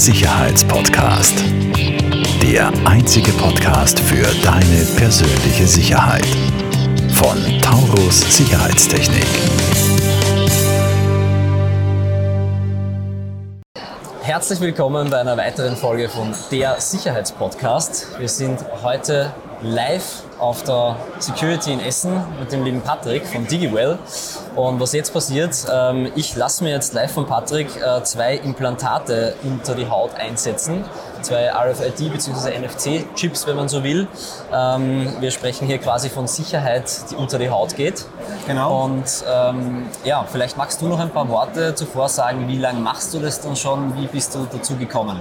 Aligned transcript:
Sicherheitspodcast. 0.00 1.44
Der 2.42 2.72
einzige 2.86 3.32
Podcast 3.32 4.00
für 4.00 4.24
deine 4.42 4.86
persönliche 4.96 5.66
Sicherheit. 5.66 6.24
Von 7.12 7.36
Taurus 7.60 8.20
Sicherheitstechnik. 8.34 9.26
Herzlich 14.22 14.60
willkommen 14.62 15.10
bei 15.10 15.20
einer 15.20 15.36
weiteren 15.36 15.76
Folge 15.76 16.08
von 16.08 16.34
Der 16.50 16.80
Sicherheitspodcast. 16.80 18.18
Wir 18.18 18.28
sind 18.30 18.64
heute 18.82 19.34
live 19.62 20.22
auf 20.38 20.62
der 20.62 20.96
Security 21.18 21.72
in 21.72 21.80
Essen 21.80 22.12
mit 22.38 22.50
dem 22.50 22.64
lieben 22.64 22.80
Patrick 22.80 23.26
von 23.26 23.46
DigiWell. 23.46 23.98
Und 24.56 24.80
was 24.80 24.92
jetzt 24.92 25.12
passiert, 25.12 25.54
ähm, 25.72 26.10
ich 26.16 26.34
lasse 26.34 26.64
mir 26.64 26.70
jetzt 26.70 26.94
live 26.94 27.12
von 27.12 27.26
Patrick 27.26 27.68
äh, 27.76 28.02
zwei 28.02 28.36
Implantate 28.36 29.34
unter 29.42 29.74
die 29.74 29.88
Haut 29.88 30.14
einsetzen. 30.14 30.84
Zwei 31.20 31.50
RFID 31.52 32.10
bzw. 32.10 32.58
NFC-Chips, 32.58 33.46
wenn 33.46 33.56
man 33.56 33.68
so 33.68 33.84
will. 33.84 34.08
Ähm, 34.52 35.14
wir 35.20 35.30
sprechen 35.30 35.66
hier 35.66 35.78
quasi 35.78 36.08
von 36.08 36.26
Sicherheit, 36.26 36.90
die 37.10 37.16
unter 37.16 37.38
die 37.38 37.50
Haut 37.50 37.76
geht. 37.76 38.06
Genau. 38.46 38.84
Und 38.84 39.04
ähm, 39.30 39.86
ja, 40.04 40.24
vielleicht 40.30 40.56
magst 40.56 40.80
du 40.80 40.88
noch 40.88 40.98
ein 40.98 41.10
paar 41.10 41.28
Worte 41.28 41.74
zuvor 41.74 42.08
sagen, 42.08 42.48
wie 42.48 42.58
lange 42.58 42.80
machst 42.80 43.12
du 43.12 43.18
das 43.18 43.40
dann 43.40 43.54
schon? 43.54 43.94
Wie 43.96 44.06
bist 44.06 44.34
du 44.34 44.46
dazu 44.50 44.76
gekommen? 44.76 45.20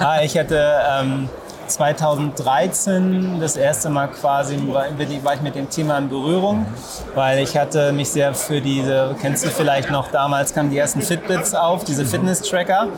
ah, 0.00 0.22
ich 0.22 0.38
hatte 0.38 0.80
ähm, 0.88 1.28
2013 1.68 3.40
das 3.40 3.56
erste 3.56 3.88
Mal 3.88 4.08
quasi 4.08 4.58
war, 4.68 4.86
ich 5.34 5.40
mit 5.42 5.54
dem 5.54 5.68
Thema 5.68 5.98
in 5.98 6.08
Berührung, 6.08 6.66
weil 7.14 7.38
ich 7.40 7.56
hatte 7.56 7.92
mich 7.92 8.08
sehr 8.08 8.34
für 8.34 8.60
diese, 8.60 9.14
kennst 9.20 9.44
du 9.44 9.50
vielleicht 9.50 9.90
noch, 9.90 10.10
damals 10.10 10.54
kamen 10.54 10.70
die 10.70 10.78
ersten 10.78 11.02
Fitbits 11.02 11.54
auf, 11.54 11.84
diese 11.84 12.04
Fitness-Tracker. 12.04 12.88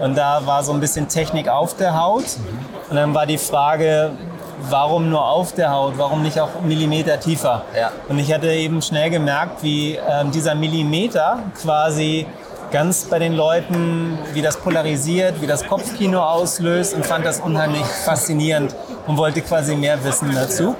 Und 0.00 0.16
da 0.16 0.46
war 0.46 0.62
so 0.62 0.72
ein 0.72 0.80
bisschen 0.80 1.08
Technik 1.08 1.48
auf 1.48 1.76
der 1.76 2.00
Haut. 2.00 2.24
Und 2.88 2.96
dann 2.96 3.14
war 3.14 3.26
die 3.26 3.38
Frage, 3.38 4.12
warum 4.68 5.10
nur 5.10 5.24
auf 5.26 5.52
der 5.52 5.72
Haut, 5.72 5.94
warum 5.96 6.22
nicht 6.22 6.40
auch 6.40 6.60
Millimeter 6.62 7.18
tiefer? 7.18 7.62
Ja. 7.78 7.92
Und 8.08 8.18
ich 8.18 8.32
hatte 8.32 8.50
eben 8.50 8.82
schnell 8.82 9.10
gemerkt, 9.10 9.62
wie 9.62 9.96
ähm, 9.96 10.30
dieser 10.30 10.54
Millimeter 10.54 11.40
quasi 11.60 12.26
ganz 12.70 13.04
bei 13.04 13.18
den 13.18 13.34
Leuten, 13.34 14.18
wie 14.32 14.42
das 14.42 14.56
polarisiert, 14.56 15.40
wie 15.40 15.46
das 15.46 15.66
Kopfkino 15.66 16.22
auslöst 16.22 16.94
und 16.94 17.04
fand 17.04 17.24
das 17.26 17.40
unheimlich 17.40 17.84
faszinierend 17.84 18.74
und 19.06 19.16
wollte 19.16 19.40
quasi 19.40 19.76
mehr 19.76 20.02
wissen 20.04 20.32
dazu. 20.34 20.76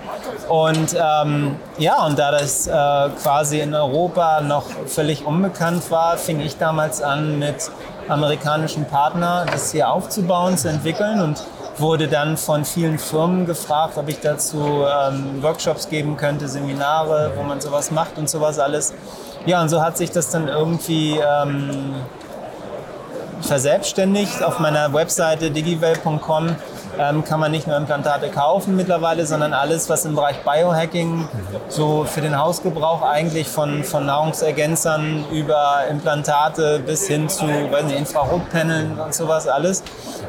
Und 0.48 0.96
ähm, 1.00 1.56
ja, 1.78 2.04
und 2.04 2.18
da 2.18 2.32
das 2.32 2.66
äh, 2.66 2.70
quasi 3.22 3.60
in 3.60 3.74
Europa 3.74 4.40
noch 4.40 4.64
völlig 4.86 5.24
unbekannt 5.24 5.90
war, 5.90 6.16
fing 6.16 6.40
ich 6.40 6.56
damals 6.58 7.02
an, 7.02 7.38
mit 7.38 7.70
amerikanischen 8.08 8.84
Partnern 8.86 9.48
das 9.50 9.70
hier 9.70 9.90
aufzubauen, 9.90 10.58
zu 10.58 10.68
entwickeln 10.68 11.20
und 11.20 11.44
wurde 11.78 12.08
dann 12.08 12.36
von 12.36 12.64
vielen 12.64 12.98
Firmen 12.98 13.46
gefragt, 13.46 13.96
ob 13.96 14.08
ich 14.08 14.20
dazu 14.20 14.84
ähm, 14.84 15.42
Workshops 15.42 15.88
geben 15.88 16.16
könnte, 16.16 16.48
Seminare, 16.48 17.32
wo 17.36 17.42
man 17.42 17.60
sowas 17.60 17.90
macht 17.90 18.18
und 18.18 18.28
sowas 18.28 18.58
alles. 18.58 18.92
Ja, 19.46 19.62
und 19.62 19.68
so 19.68 19.80
hat 19.80 19.96
sich 19.96 20.10
das 20.10 20.30
dann 20.30 20.48
irgendwie 20.48 21.18
ähm, 21.18 21.94
verselbstständigt. 23.40 24.42
Auf 24.42 24.58
meiner 24.58 24.92
Webseite 24.92 25.50
digiwell.com 25.50 26.56
ähm, 26.98 27.24
kann 27.24 27.40
man 27.40 27.50
nicht 27.50 27.66
nur 27.66 27.76
Implantate 27.76 28.28
kaufen 28.28 28.76
mittlerweile, 28.76 29.26
sondern 29.26 29.52
alles, 29.52 29.88
was 29.88 30.04
im 30.04 30.14
Bereich 30.14 30.36
Biohacking, 30.44 31.28
so 31.68 32.04
für 32.04 32.20
den 32.20 32.38
Hausgebrauch 32.38 33.02
eigentlich 33.02 33.48
von, 33.48 33.84
von 33.84 34.06
Nahrungsergänzern 34.06 35.24
über 35.30 35.84
Implantate 35.90 36.80
bis 36.80 37.06
hin 37.06 37.28
zu 37.28 37.46
weiß 37.46 37.84
nicht, 37.84 37.98
Infrarotpaneln 37.98 38.98
und 38.98 39.14
sowas 39.14 39.46
alles. 39.46 39.82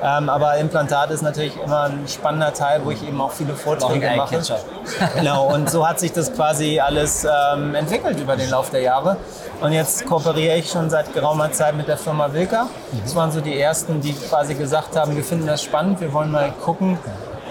Ähm, 0.03 0.29
aber 0.29 0.57
Implantate 0.57 1.13
ist 1.13 1.21
natürlich 1.21 1.53
immer 1.63 1.83
ein 1.83 2.07
spannender 2.07 2.53
Teil, 2.53 2.81
wo 2.83 2.91
ich 2.91 3.05
eben 3.07 3.21
auch 3.21 3.31
viele 3.31 3.53
Vorträge 3.53 4.11
Auch 4.11 4.15
mache. 4.15 4.41
Genau, 5.15 5.53
und 5.53 5.69
so 5.69 5.87
hat 5.87 5.99
sich 5.99 6.11
das 6.11 6.33
quasi 6.33 6.79
alles 6.79 7.25
ähm, 7.25 7.75
entwickelt 7.75 8.19
über 8.19 8.35
den 8.35 8.49
Lauf 8.49 8.69
der 8.69 8.81
Jahre. 8.81 9.17
Und 9.61 9.73
jetzt 9.73 10.05
kooperiere 10.07 10.57
ich 10.57 10.69
schon 10.69 10.89
seit 10.89 11.13
geraumer 11.13 11.51
Zeit 11.51 11.75
mit 11.75 11.87
der 11.87 11.97
Firma 11.97 12.33
Wilka. 12.33 12.67
Das 13.03 13.15
waren 13.15 13.31
so 13.31 13.41
die 13.41 13.59
ersten, 13.59 14.01
die 14.01 14.13
quasi 14.13 14.55
gesagt 14.55 14.95
haben, 14.95 15.15
wir 15.15 15.23
finden 15.23 15.45
das 15.45 15.61
spannend, 15.61 16.01
wir 16.01 16.11
wollen 16.13 16.31
mal 16.31 16.51
gucken. 16.61 16.97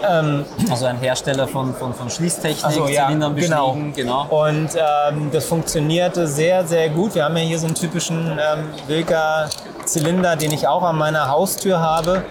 Ähm, 0.09 0.47
Also 0.71 0.87
ein 0.87 0.97
Hersteller 0.99 1.47
von, 1.47 1.75
von, 1.75 1.93
von 1.93 2.09
Schließtechnik, 2.09 2.65
Ach 2.67 2.71
so, 2.71 2.87
ja, 2.89 3.05
Zylindern 3.07 3.37
genau. 3.37 3.77
genau. 3.95 4.27
Und 4.31 4.71
ähm, 4.75 5.29
das 5.31 5.45
funktionierte 5.45 6.27
sehr, 6.27 6.67
sehr 6.67 6.89
gut. 6.89 7.15
Wir 7.15 7.25
haben 7.25 7.37
ja 7.37 7.43
hier 7.43 7.59
so 7.59 7.67
einen 7.67 7.75
typischen 7.75 8.31
ähm, 8.33 8.65
Wilka-Zylinder, 8.87 10.37
den 10.37 10.53
ich 10.53 10.67
auch 10.67 10.83
an 10.83 10.97
meiner 10.97 11.29
Haustür 11.29 11.81
habe. 11.81 12.23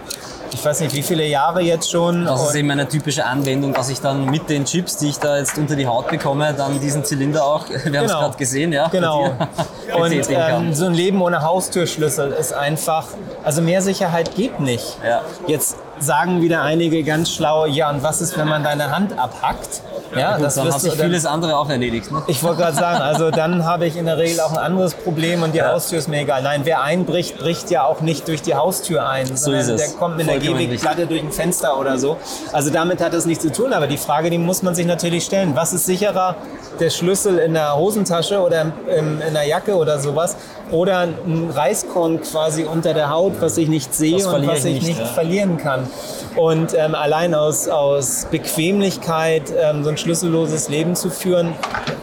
Ich 0.52 0.64
weiß 0.64 0.80
nicht, 0.80 0.96
wie 0.96 1.02
viele 1.02 1.24
Jahre 1.26 1.60
jetzt 1.60 1.88
schon. 1.92 2.24
Das 2.24 2.42
ist 2.48 2.54
eben 2.56 2.68
eine 2.72 2.88
typische 2.88 3.24
Anwendung, 3.24 3.72
dass 3.72 3.88
ich 3.88 4.00
dann 4.00 4.24
mit 4.26 4.48
den 4.50 4.64
Chips, 4.64 4.96
die 4.96 5.10
ich 5.10 5.18
da 5.20 5.38
jetzt 5.38 5.56
unter 5.56 5.76
die 5.76 5.86
Haut 5.86 6.08
bekomme, 6.08 6.52
dann 6.52 6.80
diesen 6.80 7.04
Zylinder 7.04 7.44
auch, 7.44 7.68
wir 7.68 7.76
haben 7.76 7.84
es 8.06 8.10
Genau. 8.10 8.20
gerade 8.20 8.36
gesehen, 8.36 8.72
ja, 8.72 8.88
Genau. 8.88 9.26
Und 9.94 10.12
ähm, 10.28 10.74
so 10.74 10.86
ein 10.86 10.94
Leben 10.94 11.22
ohne 11.22 11.40
Haustürschlüssel 11.42 12.32
ist 12.32 12.52
einfach, 12.52 13.06
also 13.44 13.62
mehr 13.62 13.80
Sicherheit 13.80 14.34
geht 14.34 14.58
nicht. 14.58 14.98
Ja. 15.06 15.20
Jetzt 15.46 15.76
sagen 16.00 16.40
wieder 16.42 16.62
einige 16.62 17.02
ganz 17.04 17.30
schlau, 17.30 17.66
ja, 17.66 17.90
und 17.90 18.02
was 18.02 18.20
ist, 18.20 18.36
wenn 18.38 18.48
man 18.48 18.64
deine 18.64 18.90
Hand 18.90 19.18
abhackt? 19.18 19.82
Ja, 20.16 20.34
Gut, 20.36 20.46
das 20.46 20.56
dann 20.56 20.72
hat 20.74 20.82
du- 20.82 20.90
vieles 20.90 21.24
andere 21.24 21.56
auch 21.56 21.68
erledigt. 21.70 22.10
Ne? 22.10 22.20
ich 22.26 22.42
wollte 22.42 22.62
gerade 22.62 22.76
sagen, 22.76 23.00
also 23.00 23.30
dann 23.30 23.64
habe 23.64 23.86
ich 23.86 23.96
in 23.96 24.06
der 24.06 24.18
Regel 24.18 24.40
auch 24.40 24.50
ein 24.50 24.58
anderes 24.58 24.94
Problem 24.94 25.44
und 25.44 25.52
die 25.54 25.58
Ja. 25.58 25.72
Haustür 25.72 25.98
ist 26.00 26.08
mir 26.08 26.22
egal. 26.22 26.42
Nein, 26.42 26.62
wer 26.64 26.82
einbricht, 26.82 27.38
bricht 27.38 27.70
ja 27.70 27.84
auch 27.84 28.00
nicht 28.00 28.26
durch 28.26 28.42
die 28.42 28.56
Haustür 28.56 29.08
ein, 29.08 29.36
sondern 29.36 29.60
ist 29.60 29.68
es. 29.68 29.80
der 29.90 29.98
kommt 30.00 30.16
mit 30.16 30.28
einer 30.28 30.40
Vollkommen 30.40 30.58
Gehwegplatte 30.58 31.06
durch 31.06 31.22
ein 31.22 31.30
Fenster 31.30 31.78
oder 31.78 31.96
so. 31.96 32.16
Also 32.52 32.70
damit 32.70 33.00
hat 33.00 33.14
das 33.14 33.24
nichts 33.24 33.44
zu 33.44 33.52
tun, 33.52 33.72
aber 33.72 33.86
die 33.86 33.98
Frage, 33.98 34.30
die 34.30 34.38
muss 34.38 34.62
man 34.64 34.74
sich 34.74 34.86
natürlich 34.86 35.24
stellen. 35.24 35.54
Was 35.54 35.72
ist 35.72 35.86
sicherer, 35.86 36.34
der 36.80 36.90
Schlüssel 36.90 37.38
in 37.38 37.54
der 37.54 37.76
Hosentasche 37.76 38.40
oder 38.40 38.62
in 38.88 39.20
der 39.32 39.44
Jacke 39.46 39.76
oder 39.76 40.00
sowas 40.00 40.34
oder 40.70 41.00
ein 41.00 41.50
Reiskorn 41.52 42.20
quasi 42.20 42.64
unter 42.64 42.94
der 42.94 43.10
Haut, 43.10 43.40
was 43.40 43.56
ich 43.58 43.68
nicht 43.68 43.94
sehe 43.94 44.18
Das 44.18 44.26
und 44.26 44.46
was 44.46 44.64
ich 44.64 44.76
ich 44.76 44.82
nicht, 44.82 44.88
nicht 44.88 45.00
ja. 45.00 45.06
verlieren 45.06 45.56
kann. 45.56 45.88
Und 46.36 46.74
ähm, 46.74 46.94
allein 46.94 47.34
aus, 47.34 47.68
aus 47.68 48.26
Bequemlichkeit 48.30 49.52
ähm, 49.58 49.82
so 49.82 49.90
ein 49.90 49.96
schlüsselloses 49.96 50.68
Leben 50.68 50.94
zu 50.94 51.10
führen, 51.10 51.54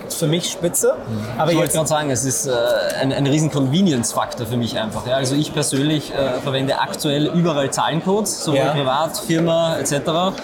ist 0.07 0.19
für 0.19 0.27
mich 0.27 0.49
spitze. 0.51 0.95
Aber 1.37 1.51
Ich 1.51 1.57
wollte 1.57 1.73
gerade 1.73 1.87
sagen, 1.87 2.09
es 2.09 2.25
ist 2.25 2.47
äh, 2.47 2.51
ein, 2.99 3.13
ein 3.13 3.25
riesen 3.27 3.51
Convenience-Faktor 3.51 4.47
für 4.47 4.57
mich 4.57 4.77
einfach. 4.77 5.05
Ja. 5.07 5.15
Also 5.15 5.35
ich 5.35 5.53
persönlich 5.53 6.11
äh, 6.13 6.39
verwende 6.41 6.79
aktuell 6.79 7.27
überall 7.27 7.71
Zahlencodes, 7.71 8.43
sowohl 8.43 8.59
Ja. 8.59 8.71
privat, 8.73 9.17
Firma 9.17 9.77
etc. 9.77 9.93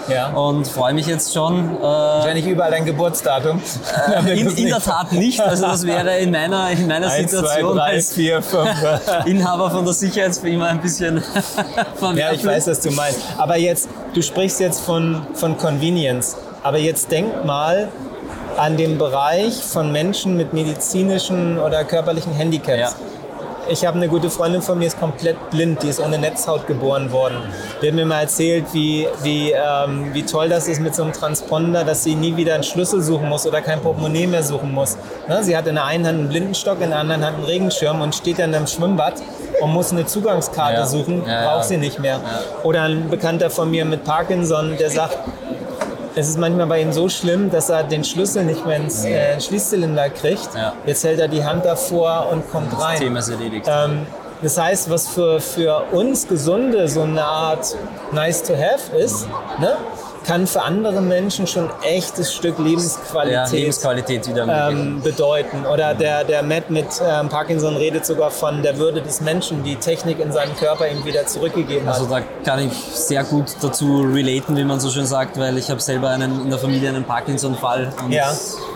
Ja. 0.08 0.28
Und 0.34 0.66
freue 0.66 0.94
mich 0.94 1.06
jetzt 1.06 1.34
schon. 1.34 1.76
Äh, 1.76 1.82
wenn 1.82 2.36
ich 2.36 2.46
überall 2.46 2.70
dein 2.70 2.84
Geburtsdatum. 2.84 3.60
in, 4.26 4.48
in 4.48 4.68
der 4.68 4.80
Tat 4.80 5.12
nicht. 5.12 5.40
Also 5.40 5.66
das 5.66 5.86
wäre 5.86 6.18
in 6.18 6.30
meiner, 6.30 6.70
in 6.70 6.86
meiner 6.86 7.10
1, 7.10 7.30
2, 7.30 7.38
Situation 7.38 7.76
3, 7.76 7.82
als 7.82 8.12
4, 8.14 8.42
5. 8.42 8.68
Inhaber 9.26 9.70
von 9.70 9.84
der 9.84 9.94
Sicherheitsfirma 9.94 10.66
ein 10.66 10.80
bisschen 10.80 11.20
verwerflich. 11.96 12.18
Ja, 12.18 12.32
ich 12.32 12.44
weiß, 12.44 12.68
was 12.68 12.80
du 12.80 12.90
meinst. 12.92 13.20
Aber 13.36 13.56
jetzt, 13.56 13.88
du 14.14 14.22
sprichst 14.22 14.60
jetzt 14.60 14.80
von, 14.80 15.26
von 15.34 15.58
Convenience. 15.58 16.36
Aber 16.62 16.78
jetzt 16.78 17.10
denk 17.10 17.44
mal 17.44 17.88
an 18.56 18.76
den 18.76 18.98
Bereich 18.98 19.54
von 19.62 19.90
Menschen 19.90 20.36
mit 20.36 20.52
medizinischen 20.52 21.58
oder 21.58 21.84
körperlichen 21.84 22.32
Handicaps. 22.32 22.78
Ja. 22.78 22.92
Ich 23.68 23.86
habe 23.86 23.96
eine 23.96 24.08
gute 24.08 24.28
Freundin 24.30 24.60
von 24.62 24.78
mir, 24.78 24.86
ist 24.86 24.98
komplett 25.00 25.50
blind, 25.50 25.82
die 25.82 25.88
ist 25.88 26.00
ohne 26.00 26.18
Netzhaut 26.18 26.66
geboren 26.66 27.10
worden. 27.12 27.36
Die 27.80 27.88
hat 27.88 27.94
mir 27.94 28.04
mal 28.04 28.20
erzählt, 28.22 28.66
wie, 28.72 29.06
wie, 29.22 29.52
ähm, 29.52 30.12
wie 30.12 30.22
toll 30.22 30.48
das 30.48 30.68
ist 30.68 30.80
mit 30.80 30.94
so 30.94 31.02
einem 31.02 31.12
Transponder, 31.12 31.82
dass 31.84 32.04
sie 32.04 32.14
nie 32.14 32.36
wieder 32.36 32.54
einen 32.54 32.62
Schlüssel 32.62 33.00
suchen 33.02 33.28
muss 33.28 33.46
oder 33.46 33.62
kein 33.62 33.80
Portemonnaie 33.80 34.26
mehr 34.26 34.42
suchen 34.42 34.72
muss. 34.72 34.96
Ne? 35.28 35.42
Sie 35.42 35.56
hat 35.56 35.66
in 35.66 35.76
der 35.76 35.84
einen 35.84 36.06
Hand 36.06 36.18
einen 36.18 36.28
Blindenstock, 36.28 36.80
in 36.82 36.90
der 36.90 36.98
anderen 36.98 37.24
Hand 37.24 37.36
einen 37.38 37.44
Regenschirm 37.46 38.00
und 38.02 38.14
steht 38.14 38.38
dann 38.38 38.52
im 38.52 38.66
Schwimmbad 38.66 39.14
und 39.60 39.72
muss 39.72 39.92
eine 39.92 40.04
Zugangskarte 40.04 40.74
Ja. 40.80 40.86
suchen, 40.86 41.22
Ja, 41.26 41.42
ja. 41.42 41.48
braucht 41.54 41.64
sie 41.64 41.76
nicht 41.78 41.98
mehr. 41.98 42.20
Oder 42.64 42.82
ein 42.82 43.08
Bekannter 43.08 43.48
von 43.50 43.70
mir 43.70 43.84
mit 43.84 44.04
Parkinson, 44.04 44.76
der 44.78 44.90
sagt, 44.90 45.16
es 46.16 46.28
ist 46.28 46.38
manchmal 46.38 46.66
bei 46.66 46.80
ihm 46.80 46.92
so 46.92 47.08
schlimm, 47.08 47.50
dass 47.50 47.68
er 47.68 47.82
den 47.82 48.04
Schlüssel 48.04 48.44
nicht 48.44 48.64
mehr 48.66 48.76
ins 48.76 49.04
äh, 49.04 49.40
Schließzylinder 49.40 50.10
kriegt. 50.10 50.48
Ja. 50.54 50.74
Jetzt 50.86 51.04
hält 51.04 51.18
er 51.18 51.28
die 51.28 51.44
Hand 51.44 51.64
davor 51.64 52.28
und 52.30 52.50
kommt 52.50 52.78
rein. 52.80 52.98
Thema 52.98 53.18
ist 53.18 53.28
erledigt. 53.28 53.66
Ähm, 53.68 54.06
das 54.42 54.58
heißt, 54.58 54.90
was 54.90 55.08
für, 55.08 55.40
für 55.40 55.84
uns 55.92 56.28
Gesunde 56.28 56.88
so 56.88 57.02
eine 57.02 57.24
Art 57.24 57.76
nice 58.12 58.42
to 58.42 58.54
have 58.54 58.96
ist, 58.96 59.26
ne, 59.58 59.76
kann 60.24 60.46
für 60.46 60.62
andere 60.62 61.00
Menschen 61.00 61.46
schon 61.46 61.64
ein 61.70 61.82
echtes 61.82 62.34
Stück 62.34 62.58
Lebensqualität 62.58 63.32
ja, 63.32 63.46
Lebensqualität 63.46 64.28
ähm, 64.28 65.00
bedeuten. 65.02 65.66
Oder 65.66 65.94
der, 65.94 66.24
der 66.24 66.42
Matt 66.42 66.70
mit 66.70 66.86
ähm, 67.06 67.28
Parkinson 67.28 67.76
redet 67.76 68.06
sogar 68.06 68.30
von 68.30 68.62
der 68.62 68.78
Würde 68.78 69.02
des 69.02 69.20
Menschen, 69.20 69.62
die 69.62 69.76
Technik 69.76 70.18
in 70.18 70.32
seinen 70.32 70.56
Körper 70.56 70.88
ihm 70.88 71.04
wieder 71.04 71.26
zurückgegeben 71.26 71.86
hat. 71.86 71.94
Also 71.94 72.06
da 72.06 72.20
kann 72.44 72.66
ich 72.66 72.72
sehr 72.72 73.24
gut 73.24 73.46
dazu 73.60 74.02
relaten, 74.02 74.56
wie 74.56 74.64
man 74.64 74.80
so 74.80 74.90
schön 74.90 75.06
sagt, 75.06 75.38
weil 75.38 75.56
ich 75.58 75.70
habe 75.70 75.80
selber 75.80 76.10
einen, 76.10 76.42
in 76.42 76.50
der 76.50 76.58
Familie 76.58 76.88
einen 76.88 77.04
Parkinson-Fall 77.04 77.92
und 78.04 78.12
Ja. 78.12 78.32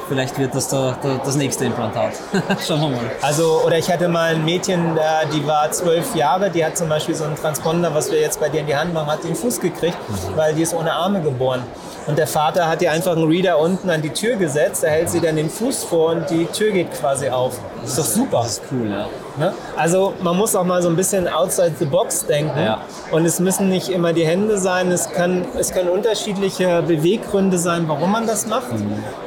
Vielleicht 0.09 0.39
wird 0.39 0.55
das 0.55 0.69
da, 0.69 0.97
da, 1.03 1.21
das 1.25 1.37
nächste 1.37 1.67
Implantat. 1.67 2.13
Schauen 2.67 2.81
wir 2.81 2.89
mal. 2.89 3.11
Also, 3.23 3.63
oder 3.65 3.79
ich 3.79 3.91
hatte 3.91 4.09
mal 4.09 4.35
ein 4.35 4.45
Mädchen, 4.45 4.99
die 5.33 5.47
war 5.47 5.71
zwölf 5.71 6.15
Jahre, 6.15 6.51
die 6.51 6.65
hat 6.65 6.77
zum 6.77 6.89
Beispiel 6.89 7.15
so 7.15 7.25
einen 7.25 7.37
Transponder, 7.37 7.95
was 7.95 8.11
wir 8.11 8.21
jetzt 8.21 8.41
bei 8.41 8.49
dir 8.49 8.61
in 8.61 8.67
die 8.67 8.77
Hand 8.77 8.93
machen, 8.95 9.07
hat 9.09 9.25
den 9.25 9.35
Fuß 9.35 9.61
gekriegt, 9.61 9.99
weil 10.35 10.55
die 10.55 10.63
ist 10.63 10.75
ohne 10.75 10.93
Arme 10.93 11.21
geboren. 11.21 11.63
Und 12.09 12.17
der 12.17 12.27
Vater 12.27 12.67
hat 12.67 12.81
ihr 12.81 12.91
einfach 12.91 13.13
einen 13.13 13.29
Reader 13.29 13.59
unten 13.59 13.91
an 13.91 14.01
die 14.01 14.09
Tür 14.09 14.37
gesetzt, 14.37 14.83
da 14.83 14.89
hält 14.89 15.11
sie 15.11 15.21
dann 15.21 15.37
den 15.37 15.51
Fuß 15.51 15.85
vor 15.85 16.13
und 16.13 16.31
die 16.31 16.47
Tür 16.47 16.71
geht 16.71 16.91
quasi 16.91 17.29
auf. 17.29 17.61
Das 17.83 17.91
ist 17.91 17.99
doch 17.99 18.05
super. 18.05 18.39
Das 18.39 18.53
ist 18.53 18.63
cool, 18.73 18.89
ja. 18.91 19.07
Ne? 19.39 19.53
Also 19.77 20.15
man 20.23 20.35
muss 20.35 20.57
auch 20.57 20.65
mal 20.65 20.81
so 20.81 20.89
ein 20.89 20.97
bisschen 20.97 21.29
outside 21.29 21.73
the 21.79 21.85
box 21.85 22.25
denken. 22.25 22.59
Ja. 22.59 22.81
Und 23.13 23.27
es 23.27 23.41
müssen 23.41 23.69
nicht 23.69 23.91
immer 23.91 24.15
die 24.15 24.25
Hände 24.25 24.57
sein, 24.57 24.91
es, 24.91 25.11
kann, 25.11 25.45
es 25.59 25.73
können 25.73 25.91
unterschiedliche 25.91 26.81
Beweggründe 26.81 27.59
sein, 27.59 27.85
warum 27.89 28.11
man 28.11 28.27
das 28.27 28.47
macht. 28.47 28.73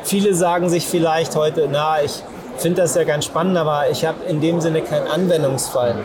Viele 0.03 0.33
sagen 0.33 0.67
sich 0.67 0.87
vielleicht 0.87 1.35
heute, 1.35 1.69
na, 1.71 2.01
ich 2.01 2.23
finde 2.57 2.81
das 2.81 2.95
ja 2.95 3.03
ganz 3.03 3.25
spannend, 3.25 3.57
aber 3.57 3.91
ich 3.91 4.05
habe 4.05 4.23
in 4.27 4.41
dem 4.41 4.59
Sinne 4.59 4.81
keinen 4.81 5.07
Anwendungsfall. 5.07 5.95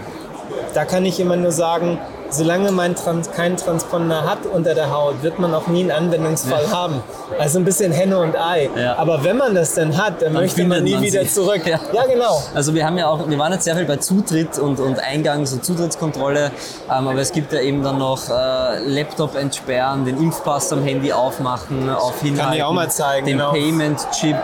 Da 0.75 0.85
kann 0.85 1.07
ich 1.07 1.19
immer 1.21 1.37
nur 1.37 1.53
sagen, 1.53 1.99
solange 2.31 2.73
man 2.73 2.95
Trans 2.95 3.31
keinen 3.31 3.57
Transponder 3.57 4.25
hat 4.29 4.47
unter 4.47 4.75
der 4.75 4.91
Haut, 4.91 5.23
wird 5.23 5.39
man 5.39 5.55
auch 5.55 5.67
nie 5.67 5.81
einen 5.81 5.91
Anwendungsfall 5.91 6.71
haben. 6.71 7.03
Also 7.39 7.59
ein 7.59 7.65
bisschen 7.65 7.93
Henne 7.93 8.19
und 8.19 8.37
Ei. 8.37 8.71
Ja. 8.77 8.97
Aber 8.97 9.25
wenn 9.25 9.37
man 9.37 9.55
das 9.55 9.75
dann 9.75 9.97
hat, 9.97 10.23
dann, 10.23 10.33
möchte 10.33 10.65
man 10.65 10.85
nie 10.85 10.95
man 10.95 11.03
wieder 11.03 11.23
sie. 11.23 11.33
zurück. 11.33 11.67
Ja. 11.67 11.81
ja, 11.93 12.07
genau. 12.07 12.43
Also 12.55 12.75
wir 12.75 12.85
haben 12.85 12.99
ja 12.99 13.09
auch, 13.09 13.29
wir 13.29 13.39
waren 13.39 13.53
jetzt 13.53 13.65
sehr 13.65 13.77
viel 13.77 13.85
bei 13.85 13.97
Zutritt 13.97 14.59
und, 14.59 14.81
und 14.81 15.03
Eingangs- 15.03 15.53
und 15.53 15.65
Zutrittskontrolle, 15.65 16.51
ähm, 16.91 17.09
aber 17.09 17.21
es 17.21 17.33
gibt 17.33 17.53
ja 17.53 17.61
eben 17.61 17.83
dann 17.83 17.99
noch 17.99 18.29
äh, 18.29 18.79
Laptop 18.87 19.37
entsperren, 19.37 20.05
den 20.05 20.17
Impfpass 20.19 20.73
am 20.73 20.83
Handy 20.83 21.13
aufmachen, 21.13 21.91
auf 21.91 22.21
hinhalten, 22.21 22.57
ich 22.57 22.63
auch 22.63 22.73
mal 22.73 22.91
zeigen, 22.91 23.27
den 23.27 23.39
genau. 23.39 23.53
Payment-Chip 23.53 24.37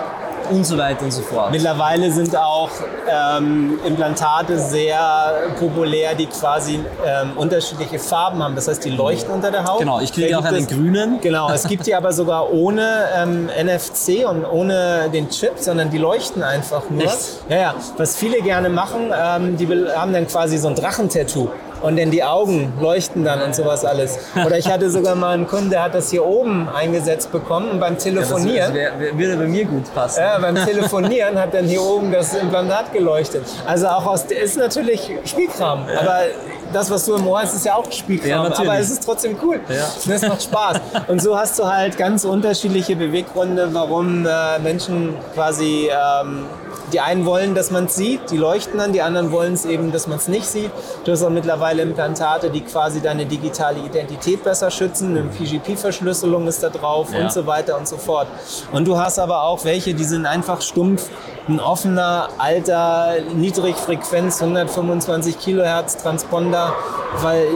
und 0.52 0.66
so 0.66 0.78
weiter 0.78 1.04
und 1.04 1.12
so 1.12 1.22
fort. 1.22 1.50
Mittlerweile 1.50 2.10
sind 2.12 2.37
auch 2.37 2.70
ähm, 3.08 3.78
Implantate 3.84 4.58
sehr 4.58 4.99
populär, 5.58 6.14
die 6.14 6.26
quasi 6.26 6.81
ähm, 7.04 7.32
unterschiedliche 7.37 7.99
Farben 7.99 8.43
haben. 8.43 8.54
Das 8.54 8.69
heißt, 8.69 8.84
die 8.84 8.90
leuchten 8.90 9.32
unter 9.32 9.50
der 9.50 9.64
Haut. 9.64 9.81
Genau, 9.81 10.00
ich 10.00 10.12
kriege 10.12 10.38
auch 10.38 10.44
einen 10.44 10.66
grünen. 10.66 11.20
Genau, 11.20 11.50
es 11.50 11.66
gibt 11.66 11.87
die 11.87 11.94
aber 11.94 12.12
sogar 12.12 12.52
ohne 12.52 13.06
ähm, 13.16 13.46
NFC 13.46 14.26
und 14.28 14.44
ohne 14.44 15.08
den 15.12 15.28
Chip, 15.31 15.54
sondern 15.56 15.90
die 15.90 15.99
leuchten 15.99 16.43
einfach 16.43 16.88
nur. 16.90 17.04
Echt? 17.04 17.40
Ja, 17.49 17.56
ja. 17.56 17.75
Was 17.96 18.16
viele 18.16 18.43
gerne 18.43 18.69
machen, 18.69 19.12
ähm, 19.12 19.56
die 19.56 19.66
haben 19.94 20.12
dann 20.12 20.26
quasi 20.26 20.58
so 20.58 20.69
ein 20.69 20.75
Drachentattoo. 20.75 21.49
Und 21.82 21.99
dann 21.99 22.11
die 22.11 22.23
Augen 22.23 22.73
leuchten 22.81 23.25
dann 23.25 23.43
und 23.43 23.55
sowas 23.55 23.84
alles. 23.84 24.19
Oder 24.46 24.56
ich 24.56 24.69
hatte 24.69 24.90
sogar 24.90 25.14
mal 25.14 25.34
einen 25.34 25.46
Kunden, 25.46 25.70
der 25.70 25.82
hat 25.82 25.94
das 25.94 26.11
hier 26.11 26.25
oben 26.25 26.69
eingesetzt 26.69 27.32
bekommen 27.32 27.70
und 27.70 27.81
beim 27.81 27.99
Telefonieren. 27.99 28.69
das 28.69 28.75
wär, 28.75 28.99
wär, 28.99 29.19
würde 29.19 29.37
bei 29.37 29.49
mir 29.49 29.64
gut 29.64 29.93
passen. 29.94 30.20
Ja, 30.20 30.38
beim 30.38 30.55
Telefonieren 30.67 31.38
hat 31.38 31.55
dann 31.55 31.67
hier 31.67 31.82
oben 31.82 32.12
das 32.12 32.34
Implantat 32.34 32.93
geleuchtet. 32.93 33.44
Also 33.67 33.88
auch 33.88 34.06
aus, 34.06 34.25
ist 34.25 34.56
natürlich 34.56 35.11
Spielkram, 35.25 35.84
aber 35.99 36.20
das, 36.72 36.90
was 36.90 37.04
du 37.06 37.14
im 37.14 37.26
Ohr 37.26 37.40
hast, 37.40 37.54
ist 37.54 37.64
ja 37.64 37.74
auch 37.74 37.84
Ja, 37.86 37.92
Spielkram, 37.92 38.44
natürlich. 38.48 38.70
aber 38.70 38.78
es 38.80 38.90
ist 38.90 39.04
trotzdem 39.04 39.36
cool. 39.42 39.60
Ja. 39.69 39.86
Das 40.06 40.22
macht 40.22 40.42
Spaß. 40.42 40.80
Und 41.08 41.22
so 41.22 41.38
hast 41.38 41.58
du 41.58 41.64
halt 41.66 41.96
ganz 41.96 42.24
unterschiedliche 42.24 42.96
Beweggründe, 42.96 43.69
warum 43.72 44.26
äh, 44.26 44.58
Menschen 44.58 45.14
quasi, 45.34 45.88
ähm, 45.90 46.46
die 46.92 47.00
einen 47.00 47.24
wollen, 47.24 47.54
dass 47.54 47.70
man 47.70 47.86
es 47.86 47.94
sieht, 47.96 48.30
die 48.30 48.36
leuchten 48.36 48.78
dann, 48.78 48.92
die 48.92 49.00
anderen 49.00 49.32
wollen 49.32 49.54
es 49.54 49.64
eben, 49.64 49.92
dass 49.92 50.06
man 50.06 50.19
es 50.19 50.28
nicht 50.28 50.46
sieht. 50.46 50.70
Du 51.04 51.12
hast 51.12 51.22
auch 51.22 51.30
mittlerweile 51.30 51.82
Implantate, 51.82 52.50
die 52.50 52.60
quasi 52.60 53.00
deine 53.00 53.25
digitale 53.25 53.78
Identität 53.80 54.44
besser 54.44 54.70
schützen, 54.70 55.16
eine 55.16 55.22
PGP-Verschlüsselung 55.28 56.46
ist 56.48 56.62
da 56.62 56.68
drauf 56.68 57.08
Ja. 57.12 57.20
und 57.22 57.32
so 57.32 57.46
weiter 57.46 57.78
und 57.78 57.88
so 57.88 57.96
fort. 57.96 58.26
Und 58.72 58.86
du 58.86 58.98
hast 58.98 59.18
aber 59.18 59.42
auch 59.44 59.64
welche, 59.64 59.94
die 59.94 60.04
sind 60.04 60.26
einfach 60.26 60.60
stumpf, 60.60 61.08
ein 61.48 61.60
offener, 61.60 62.28
alter, 62.38 63.16
Niedrigfrequenz, 63.34 64.40
125 64.40 65.38
Kilohertz 65.38 65.96
Transponder, 65.96 66.72
weil 67.20 67.46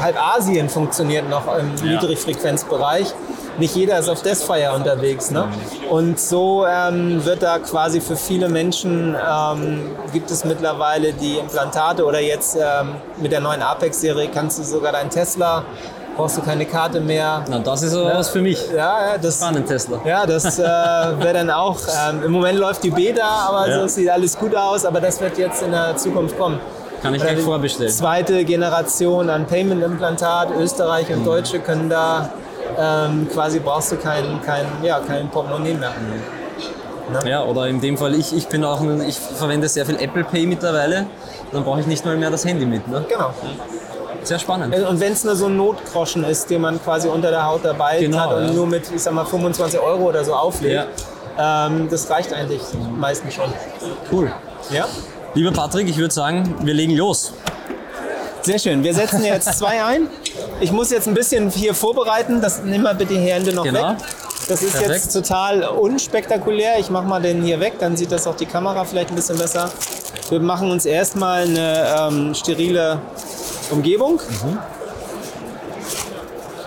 halb 0.00 0.16
Asien 0.36 0.68
funktioniert 0.68 1.28
noch 1.28 1.46
im 1.56 1.70
Ja. 1.76 1.92
Niedrigfrequenzbereich. 1.94 3.14
Nicht 3.56 3.76
jeder 3.76 4.00
ist 4.00 4.08
auf 4.08 4.20
Deathfire 4.22 4.72
unterwegs. 4.74 5.30
Ne? 5.30 5.46
Und 5.88 6.18
so 6.18 6.66
ähm, 6.66 7.24
wird 7.24 7.42
da 7.42 7.60
quasi 7.60 8.00
für 8.00 8.16
viele 8.16 8.48
Menschen, 8.48 9.14
ähm, 9.14 9.92
gibt 10.12 10.30
es 10.32 10.44
mittlerweile 10.44 11.12
die 11.12 11.38
Implantate 11.38 12.04
oder 12.04 12.20
jetzt 12.20 12.56
ähm, 12.56 12.96
mit 13.18 13.30
der 13.30 13.40
neuen 13.40 13.62
Apex-Serie 13.62 14.28
kannst 14.34 14.58
du 14.58 14.64
sogar 14.64 14.90
deinen 14.90 15.10
Tesla, 15.10 15.64
brauchst 16.16 16.36
du 16.36 16.42
keine 16.42 16.64
Karte 16.66 17.00
mehr. 17.00 17.44
Na, 17.48 17.58
das 17.58 17.82
ist 17.82 17.94
aber 17.94 18.14
was 18.14 18.28
für 18.28 18.40
mich. 18.40 18.58
Ja, 18.70 19.12
ja, 19.12 19.18
das, 19.18 19.36
Spannend, 19.38 19.66
Tesla. 19.66 19.98
ja, 20.04 20.26
das 20.26 20.58
äh, 20.58 20.62
wäre 20.62 21.32
dann 21.34 21.50
auch, 21.50 21.78
ähm, 22.08 22.22
im 22.24 22.32
Moment 22.32 22.58
läuft 22.58 22.82
die 22.84 22.90
Beta, 22.90 23.26
aber 23.48 23.68
Ja. 23.68 23.80
so 23.80 23.86
sieht 23.88 24.08
alles 24.10 24.38
gut 24.38 24.54
aus, 24.54 24.84
aber 24.84 25.00
das 25.00 25.20
wird 25.20 25.36
jetzt 25.38 25.62
in 25.62 25.70
der 25.72 25.96
Zukunft 25.96 26.38
kommen. 26.38 26.58
Kann 27.02 27.14
ich 27.14 27.22
gleich 27.22 27.40
vorbestellen. 27.40 27.92
Zweite 27.92 28.44
Generation 28.44 29.28
an 29.28 29.46
Payment-Implantat, 29.46 30.48
Österreich 30.58 31.08
Mhm. 31.10 31.14
und 31.16 31.24
Deutsche 31.26 31.58
können 31.60 31.90
da 31.90 32.30
ähm, 32.78 33.28
quasi 33.32 33.60
brauchst 33.60 33.92
du 33.92 33.96
kein, 33.96 34.40
kein, 34.44 34.64
ja, 34.82 34.98
kein 35.00 35.28
Portemonnaie 35.28 35.74
mehr. 35.74 35.92
Ja, 37.26 37.42
oder 37.44 37.66
in 37.68 37.80
dem 37.80 37.98
Fall, 37.98 38.14
ich, 38.14 38.34
ich 38.34 38.48
bin 38.48 38.64
auch, 38.64 38.80
ein- 38.80 39.02
ich 39.06 39.18
verwende 39.18 39.68
sehr 39.68 39.84
viel 39.84 39.96
Apple 40.00 40.24
Pay 40.24 40.46
mittlerweile. 40.46 41.06
Dann 41.52 41.62
brauche 41.62 41.80
ich 41.80 41.86
nicht 41.86 42.04
mal 42.06 42.16
mehr 42.16 42.30
das 42.30 42.44
Handy 42.46 42.64
mit. 42.64 42.88
Ne? 42.88 43.04
Genau. 43.08 43.30
Sehr 44.24 44.38
spannend. 44.38 44.74
Und 44.74 45.00
wenn 45.00 45.12
es 45.12 45.22
nur 45.24 45.36
so 45.36 45.46
ein 45.46 45.56
Notgroschen 45.56 46.24
ist, 46.24 46.48
den 46.50 46.62
man 46.62 46.82
quasi 46.82 47.08
unter 47.08 47.30
der 47.30 47.46
Haut 47.46 47.64
dabei 47.64 48.00
Genau, 48.00 48.18
hat 48.18 48.32
und 48.36 48.44
ja. 48.46 48.52
nur 48.52 48.66
mit, 48.66 48.90
ich 48.94 49.02
sag 49.02 49.12
mal, 49.12 49.24
25 49.24 49.78
Euro 49.80 50.04
oder 50.08 50.24
so 50.24 50.34
auflegt, 50.34 50.86
ähm, 51.38 51.88
das 51.90 52.08
reicht 52.10 52.32
eigentlich 52.32 52.62
meistens 52.96 53.34
schon. 53.34 53.52
Cool. 54.10 54.32
Ja? 54.70 54.86
Lieber 55.34 55.52
Patrick, 55.52 55.88
ich 55.88 55.98
würde 55.98 56.14
sagen, 56.14 56.54
wir 56.62 56.74
legen 56.74 56.96
los. 56.96 57.32
Sehr 58.42 58.58
schön. 58.58 58.82
Wir 58.82 58.94
setzen 58.94 59.24
jetzt 59.24 59.52
zwei 59.58 59.82
ein. 59.84 60.08
Ich 60.60 60.70
muss 60.72 60.90
jetzt 60.90 61.08
ein 61.08 61.14
bisschen 61.14 61.50
hier 61.50 61.74
vorbereiten. 61.74 62.40
Das 62.40 62.62
nimm 62.62 62.82
mal 62.82 62.94
bitte 62.94 63.14
die 63.14 63.20
Hände 63.20 63.52
noch 63.52 63.64
Genau. 63.64 63.90
weg. 63.90 63.96
Das 64.48 64.62
ist 64.62 64.72
Perfekt. 64.72 64.90
jetzt 65.04 65.12
total 65.12 65.62
unspektakulär. 65.64 66.78
Ich 66.78 66.90
mache 66.90 67.06
mal 67.06 67.22
den 67.22 67.42
hier 67.42 67.60
weg, 67.60 67.74
dann 67.78 67.96
sieht 67.96 68.12
das 68.12 68.26
auch 68.26 68.36
die 68.36 68.44
Kamera 68.44 68.84
vielleicht 68.84 69.08
ein 69.08 69.16
bisschen 69.16 69.38
besser. 69.38 69.70
Wir 70.28 70.38
machen 70.40 70.70
uns 70.70 70.84
erstmal 70.84 71.44
eine 71.44 71.86
ähm, 71.98 72.34
sterile 72.34 72.98
Umgebung. 73.70 74.20
Mhm. 74.28 74.58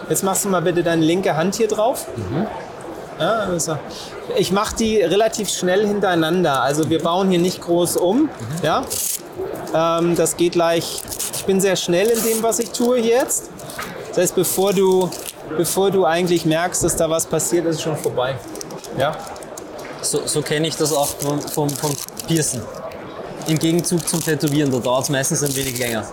Jetzt 0.10 0.24
machst 0.24 0.46
du 0.46 0.50
mal 0.50 0.62
bitte 0.62 0.84
deine 0.84 1.04
linke 1.04 1.36
Hand 1.36 1.56
hier 1.56 1.68
drauf. 1.68 2.08
Mhm. 2.16 2.48
Ja, 3.20 3.32
also 3.40 3.78
ich 4.38 4.52
mache 4.52 4.76
die 4.76 5.02
relativ 5.02 5.50
schnell 5.50 5.86
hintereinander. 5.88 6.62
Also 6.62 6.90
wir 6.90 7.02
bauen 7.02 7.30
hier 7.30 7.40
nicht 7.40 7.62
groß 7.62 7.98
um. 7.98 8.24
Mhm. 8.24 8.30
Ja? 8.64 8.86
Ähm, 9.74 10.16
das 10.16 10.38
geht 10.38 10.54
gleich. 10.54 11.02
Ich 11.36 11.46
bin 11.46 11.60
sehr 11.60 11.76
schnell 11.76 12.08
in 12.08 12.24
dem, 12.24 12.44
was 12.44 12.60
ich 12.60 12.72
tue 12.72 13.00
jetzt. 13.00 13.50
Das 14.10 14.18
heißt, 14.18 14.36
bevor 14.36 14.74
du, 14.74 15.10
bevor 15.58 15.92
du 15.92 16.06
eigentlich 16.06 16.46
merkst, 16.46 16.84
dass 16.84 16.96
da 16.96 17.10
was 17.10 17.26
passiert, 17.26 17.66
ist 17.66 17.78
es 17.78 17.82
schon 17.82 17.98
vorbei. 17.98 18.36
Ja? 18.98 19.16
So, 20.02 20.22
so 20.26 20.42
kenne 20.42 20.68
ich 20.68 20.76
das 20.76 20.94
auch 20.94 21.08
vom, 21.08 21.42
vom, 21.42 21.70
vom 21.70 21.92
Piercen. 22.28 22.62
Im 23.48 23.58
Gegenzug 23.58 24.08
zum 24.08 24.22
Tätowieren, 24.24 24.72
da 24.72 24.80
dauert 24.80 25.04
es 25.04 25.10
meistens 25.10 25.42
ein 25.44 25.56
wenig 25.56 25.78
länger. 25.80 26.04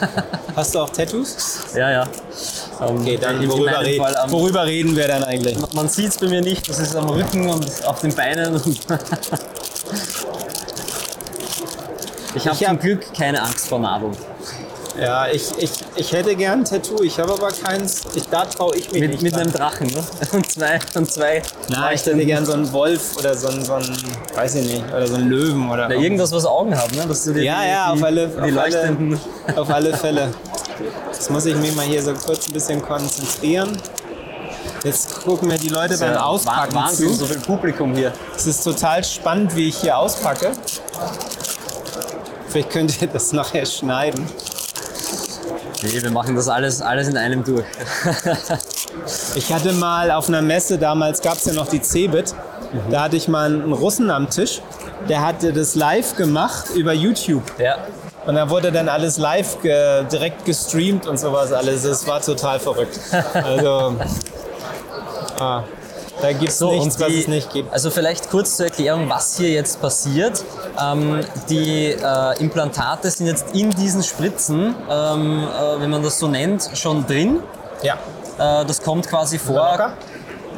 Hast 0.56 0.74
du 0.74 0.80
auch 0.80 0.90
Tattoos? 0.90 1.36
Ja, 1.74 1.90
ja. 1.90 2.02
Ähm, 2.02 2.96
Okay, 3.00 3.16
dann 3.20 3.48
worüber, 3.48 3.80
red, 3.80 3.98
Fall 4.00 4.16
am- 4.16 4.32
worüber 4.32 4.64
reden 4.66 4.96
wir 4.96 5.06
dann 5.06 5.22
eigentlich? 5.22 5.56
Man 5.74 5.88
sieht 5.88 6.08
es 6.08 6.18
bei 6.18 6.26
mir 6.28 6.40
nicht, 6.40 6.68
das 6.68 6.78
ist 6.80 6.96
am 6.96 7.08
Rücken 7.08 7.48
und 7.48 7.84
auf 7.86 8.00
den 8.00 8.14
Beinen. 8.14 8.60
Ich 12.32 12.46
habe 12.46 12.54
Ich 12.54 12.60
zum 12.64 12.68
hab- 12.76 12.80
Glück 12.80 13.12
keine 13.12 13.42
Angst 13.42 13.66
vor 13.68 13.80
Nadeln. 13.80 14.16
Ja, 14.98 15.28
ich, 15.28 15.48
ich, 15.58 15.70
ich 15.94 16.12
hätte 16.12 16.34
gern 16.36 16.60
ein 16.60 16.64
Tattoo, 16.64 17.02
ich 17.02 17.18
habe 17.18 17.32
aber 17.32 17.48
keins. 17.50 18.02
Ich, 18.14 18.24
da 18.28 18.44
traue 18.44 18.76
ich 18.76 18.90
mich 18.92 19.00
Mit, 19.00 19.10
nicht. 19.12 19.22
mit 19.22 19.32
dran. 19.34 19.42
einem 19.42 19.52
Drachen, 19.52 19.86
ne? 19.88 20.02
Und 20.32 20.50
zwei, 20.50 20.78
und 20.94 21.10
zwei. 21.10 21.42
Na, 21.68 21.92
ich 21.92 22.04
hätte 22.04 22.24
gern 22.26 22.44
so 22.44 22.52
einen 22.52 22.70
Wolf 22.72 23.16
oder 23.18 23.34
so 23.36 23.48
einen, 23.48 23.64
so 23.64 23.74
einen, 23.74 23.96
weiß 24.34 24.56
ich 24.56 24.66
nicht, 24.72 24.84
oder 24.92 25.06
so 25.06 25.14
einen 25.14 25.28
Löwen 25.28 25.70
oder 25.70 25.90
Ja, 25.90 26.00
irgendwas, 26.00 26.32
was 26.32 26.44
Augen 26.44 26.76
hat, 26.76 26.92
ne? 26.94 27.04
Dass 27.06 27.24
du 27.24 27.32
die, 27.32 27.40
Ja, 27.42 27.60
die, 27.62 27.68
ja, 27.68 27.92
auf 27.92 28.02
alle, 28.02 28.28
die 28.28 28.52
auf, 28.52 28.58
alle, 28.58 29.18
auf 29.56 29.70
alle 29.70 29.96
Fälle. 29.96 30.28
Jetzt 31.12 31.30
muss 31.30 31.46
ich 31.46 31.54
mich 31.56 31.74
mal 31.76 31.84
hier 31.86 32.02
so 32.02 32.12
kurz 32.14 32.46
ein 32.48 32.52
bisschen 32.52 32.82
konzentrieren. 32.82 33.76
Jetzt 34.82 35.22
gucken 35.22 35.48
mir 35.48 35.58
die 35.58 35.68
Leute 35.68 35.96
beim 35.98 36.14
Ja, 36.14 36.24
Auspacken 36.24 36.74
Wahnsinn, 36.74 37.08
zu. 37.08 37.14
so 37.14 37.26
viel 37.26 37.38
Publikum 37.40 37.94
hier. 37.94 38.12
Es 38.34 38.46
ist 38.46 38.64
total 38.64 39.04
spannend, 39.04 39.54
wie 39.54 39.68
ich 39.68 39.76
hier 39.76 39.96
auspacke. 39.98 40.52
Vielleicht 42.48 42.70
könnt 42.70 43.00
ihr 43.02 43.08
das 43.08 43.32
nachher 43.32 43.64
schneiden. 43.66 44.26
Nee, 45.82 46.02
wir 46.02 46.10
machen 46.10 46.36
das 46.36 46.48
alles, 46.48 46.82
alles 46.82 47.08
in 47.08 47.16
einem 47.16 47.44
durch. 47.44 47.66
Ich 49.34 49.52
hatte 49.52 49.72
mal 49.72 50.10
auf 50.10 50.28
einer 50.28 50.42
Messe, 50.42 50.76
damals 50.76 51.22
gab 51.22 51.34
es 51.34 51.44
ja 51.44 51.52
noch 51.52 51.68
die 51.68 51.80
Cebit, 51.80 52.34
da 52.90 53.04
hatte 53.04 53.16
ich 53.16 53.28
mal 53.28 53.46
einen 53.46 53.72
Russen 53.72 54.10
am 54.10 54.28
Tisch, 54.28 54.60
der 55.08 55.24
hatte 55.24 55.52
das 55.52 55.74
live 55.74 56.16
gemacht 56.16 56.70
über 56.74 56.92
YouTube. 56.92 57.44
ja. 57.58 57.78
Und 58.26 58.34
da 58.34 58.50
wurde 58.50 58.70
dann 58.70 58.88
alles 58.88 59.16
live 59.16 59.62
ge 59.62 60.04
direkt 60.12 60.44
gestreamt 60.44 61.06
und 61.06 61.18
sowas 61.18 61.52
alles. 61.52 61.84
Es 61.84 62.06
war 62.06 62.20
total 62.20 62.60
verrückt. 62.60 63.00
Also, 63.32 63.96
ah. 65.40 65.64
Da 66.20 66.32
gibt 66.32 66.50
es 66.50 66.60
nichts, 66.60 67.00
was 67.00 67.12
es 67.12 67.28
nicht 67.28 67.52
gibt. 67.52 67.72
Also 67.72 67.90
vielleicht 67.90 68.30
kurz 68.30 68.56
zur 68.56 68.66
Erklärung, 68.66 69.08
was 69.08 69.36
hier 69.36 69.50
jetzt 69.50 69.80
passiert. 69.80 70.44
Ähm, 70.80 71.20
die 71.48 71.92
äh, 71.92 72.40
Implantate 72.40 73.10
sind 73.10 73.26
jetzt 73.26 73.54
in 73.54 73.70
diesen 73.70 74.02
Spritzen, 74.02 74.74
ähm, 74.90 75.44
äh, 75.48 75.80
wenn 75.80 75.90
man 75.90 76.02
das 76.02 76.18
so 76.18 76.28
nennt, 76.28 76.70
schon 76.74 77.06
drin. 77.06 77.40
Ja. 77.82 77.94
Äh, 78.38 78.64
das 78.66 78.82
kommt 78.82 79.08
quasi 79.08 79.38
vor, 79.38 79.92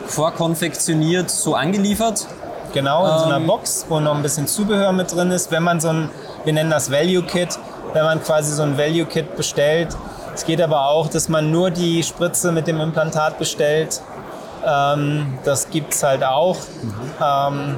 vorkonfektioniert, 0.07 1.31
so 1.31 1.55
angeliefert. 1.55 2.27
Genau, 2.73 3.05
in 3.05 3.19
so 3.19 3.25
einer 3.27 3.37
Ähm, 3.37 3.47
Box, 3.47 3.85
wo 3.89 4.01
noch 4.01 4.15
ein 4.15 4.23
bisschen 4.23 4.47
Zubehör 4.47 4.93
mit 4.93 5.15
drin 5.15 5.31
ist. 5.31 5.51
Wenn 5.51 5.63
man 5.63 5.81
so 5.81 5.89
ein, 5.89 6.11
wir 6.45 6.53
nennen 6.53 6.71
das 6.71 6.91
Value 6.91 7.23
Kit, 7.23 7.59
wenn 7.93 8.05
man 8.05 8.23
quasi 8.23 8.53
so 8.53 8.63
ein 8.63 8.79
Value 8.79 9.05
Kit 9.05 9.37
bestellt. 9.37 9.89
Es 10.35 10.47
geht 10.47 10.63
aber 10.63 10.87
auch, 10.87 11.09
dass 11.09 11.29
man 11.29 11.51
nur 11.51 11.71
die 11.71 12.03
Spritze 12.03 12.53
mit 12.53 12.67
dem 12.67 12.81
Implantat 12.81 13.39
bestellt. 13.39 14.01
Ähm, 14.67 15.39
das 15.45 15.71
gibt 15.71 15.95
es 15.95 16.03
halt 16.03 16.25
auch. 16.25 16.59
Ähm, 17.23 17.77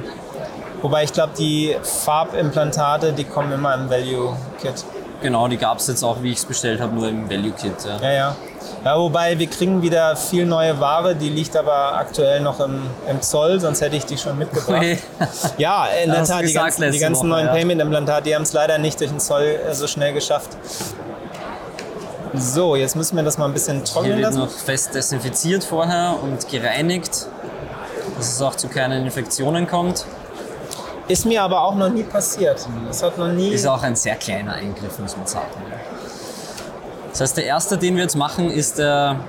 wobei 0.81 1.03
ich 1.03 1.13
glaube, 1.13 1.33
die 1.37 1.75
Farbimplantate, 1.81 3.13
die 3.13 3.23
kommen 3.23 3.51
immer 3.51 3.73
im 3.73 3.89
Value 3.89 4.35
Kit. 4.61 4.85
Genau, 5.21 5.47
die 5.47 5.57
gab 5.57 5.79
es 5.79 5.87
jetzt 5.87 6.03
auch, 6.03 6.21
wie 6.21 6.31
ich 6.31 6.37
es 6.37 6.45
bestellt 6.45 6.79
habe, 6.81 6.93
nur 6.93 7.07
im 7.07 7.29
Value 7.29 7.51
Kit. 7.51 7.73
Ja. 7.85 8.07
Ja, 8.07 8.13
ja. 8.13 8.35
Ja, 8.83 8.99
wobei 8.99 9.37
wir 9.39 9.47
kriegen 9.47 9.81
wieder 9.81 10.15
viel 10.15 10.45
neue 10.45 10.79
Ware, 10.79 11.15
die 11.15 11.29
liegt 11.29 11.55
aber 11.55 11.95
aktuell 11.95 12.39
noch 12.41 12.59
im, 12.59 12.83
im 13.09 13.21
Zoll, 13.21 13.59
sonst 13.59 13.81
hätte 13.81 13.95
ich 13.95 14.05
die 14.05 14.17
schon 14.17 14.37
mitgebracht. 14.37 14.77
Okay. 14.77 14.99
Ja, 15.57 15.87
in 16.03 16.11
der 16.11 16.23
Tat, 16.23 16.43
die 16.43 16.53
ganzen, 16.53 16.91
die 16.91 16.99
ganzen 16.99 17.21
Woche, 17.21 17.27
neuen 17.29 17.47
ja. 17.47 17.53
Payment-Implantate, 17.53 18.23
die 18.25 18.35
haben 18.35 18.43
es 18.43 18.53
leider 18.53 18.77
nicht 18.77 18.99
durch 18.99 19.09
den 19.09 19.19
Zoll 19.19 19.43
äh, 19.43 19.73
so 19.73 19.87
schnell 19.87 20.13
geschafft. 20.13 20.49
So, 22.37 22.75
jetzt 22.75 22.95
müssen 22.95 23.15
wir 23.15 23.23
das 23.23 23.37
mal 23.37 23.45
ein 23.45 23.53
bisschen 23.53 23.77
Hier 23.77 23.83
trocknen 23.85 24.11
wird 24.13 24.21
lassen. 24.21 24.39
noch 24.39 24.49
fest 24.49 24.93
desinfiziert 24.95 25.63
vorher 25.63 26.15
und 26.21 26.47
gereinigt, 26.49 27.27
dass 28.17 28.33
es 28.33 28.41
auch 28.41 28.55
zu 28.55 28.67
keinen 28.67 29.05
Infektionen 29.05 29.67
kommt. 29.67 30.05
Ist 31.07 31.25
mir 31.25 31.43
aber 31.43 31.61
auch 31.61 31.75
noch 31.75 31.89
nie 31.89 32.03
passiert. 32.03 32.67
Das 32.87 33.03
hat 33.03 33.17
noch 33.17 33.27
nie. 33.27 33.49
Ist 33.49 33.67
auch 33.67 33.83
ein 33.83 33.95
sehr 33.95 34.15
kleiner 34.15 34.53
Eingriff, 34.53 34.97
muss 34.99 35.15
man 35.15 35.27
sagen. 35.27 35.47
Das 37.11 37.21
heißt, 37.21 37.37
der 37.37 37.45
erste, 37.45 37.77
den 37.77 37.95
wir 37.95 38.03
jetzt 38.03 38.15
machen, 38.15 38.49
ist 38.49 38.79
der 38.79 39.19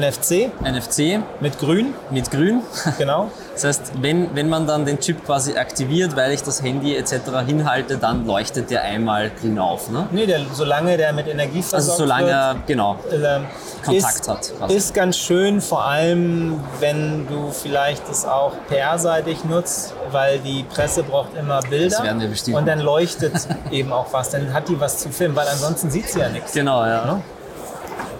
NFC 0.00 0.50
NFC 0.62 1.20
mit 1.40 1.58
Grün, 1.58 1.94
mit 2.10 2.30
Grün. 2.30 2.62
genau. 2.98 3.30
Das 3.56 3.64
heißt, 3.64 3.92
wenn, 4.02 4.36
wenn 4.36 4.50
man 4.50 4.66
dann 4.66 4.84
den 4.84 5.00
Chip 5.00 5.24
quasi 5.24 5.56
aktiviert, 5.56 6.14
weil 6.14 6.32
ich 6.32 6.42
das 6.42 6.62
Handy 6.62 6.94
etc. 6.94 7.14
hinhalte, 7.46 7.96
dann 7.96 8.26
leuchtet 8.26 8.70
der 8.70 8.82
einmal 8.82 9.30
grün 9.30 9.58
auf. 9.58 9.88
Ne? 9.90 10.06
Nee, 10.10 10.26
der, 10.26 10.40
solange 10.52 10.98
der 10.98 11.14
mit 11.14 11.26
Energie 11.26 11.60
Also 11.60 11.70
versorgt 11.70 11.98
solange 11.98 12.26
wird. 12.26 12.34
er, 12.36 12.56
genau, 12.66 12.98
ähm, 13.10 13.46
Kontakt 13.82 14.20
ist, 14.20 14.28
hat, 14.28 14.52
quasi. 14.58 14.74
Ist 14.74 14.92
ganz 14.92 15.16
schön, 15.16 15.62
vor 15.62 15.86
allem 15.86 16.60
wenn 16.80 17.26
du 17.28 17.50
vielleicht 17.50 18.06
das 18.10 18.26
auch 18.26 18.52
PR-seitig 18.68 19.44
nutzt, 19.46 19.94
weil 20.10 20.38
die 20.40 20.62
Presse 20.64 21.02
braucht 21.02 21.34
immer 21.34 21.60
Bilder. 21.62 21.96
Das 21.96 22.02
werden 22.02 22.20
wir 22.20 22.28
bestimmt 22.28 22.58
Und 22.58 22.66
dann 22.66 22.80
leuchtet 22.80 23.32
eben 23.70 23.90
auch 23.90 24.12
was, 24.12 24.28
dann 24.28 24.52
hat 24.52 24.68
die 24.68 24.78
was 24.78 24.98
zu 24.98 25.08
filmen, 25.08 25.34
weil 25.34 25.48
ansonsten 25.48 25.90
sieht 25.90 26.10
sie 26.10 26.20
ja 26.20 26.28
nichts. 26.28 26.52
genau, 26.52 26.84
ja. 26.84 27.22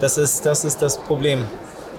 Das 0.01 0.17
ist, 0.17 0.47
das 0.47 0.65
ist 0.65 0.81
das 0.81 0.97
Problem. 0.97 1.45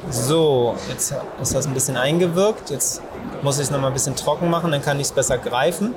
So, 0.10 0.76
jetzt 0.90 1.14
ist 1.42 1.56
das 1.56 1.68
ein 1.68 1.74
bisschen 1.74 1.98
eingewirkt. 1.98 2.70
Jetzt 2.70 3.02
muss 3.42 3.58
ich 3.58 3.64
es 3.64 3.72
noch 3.72 3.80
mal 3.80 3.88
ein 3.88 3.94
bisschen 3.94 4.16
trocken 4.16 4.50
machen, 4.50 4.72
dann 4.72 4.82
kann 4.82 4.98
ich 5.00 5.08
es 5.08 5.12
besser 5.12 5.38
greifen. 5.38 5.94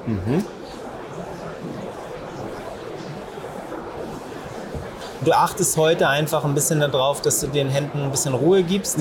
Du 5.23 5.33
achtest 5.33 5.77
heute 5.77 6.09
einfach 6.09 6.45
ein 6.45 6.55
bisschen 6.55 6.81
darauf, 6.81 7.21
dass 7.21 7.41
du 7.41 7.47
den 7.47 7.69
Händen 7.69 8.03
ein 8.05 8.11
bisschen 8.11 8.35
Ruhe 8.35 8.63
gibst, 8.63 8.99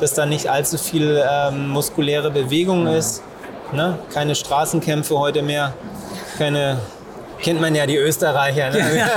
dass 0.00 0.14
da 0.14 0.26
nicht 0.26 0.50
allzu 0.50 0.78
viel 0.78 1.22
ähm, 1.28 1.68
muskuläre 1.68 2.30
Bewegung 2.30 2.86
ist. 2.88 3.22
Ne? 3.72 3.98
Keine 4.12 4.34
Straßenkämpfe 4.34 5.16
heute 5.16 5.42
mehr, 5.42 5.72
keine 6.38 6.78
kennt 7.40 7.60
man 7.60 7.74
ja 7.74 7.86
die 7.86 7.96
Österreicher, 7.96 8.70
ne? 8.70 9.08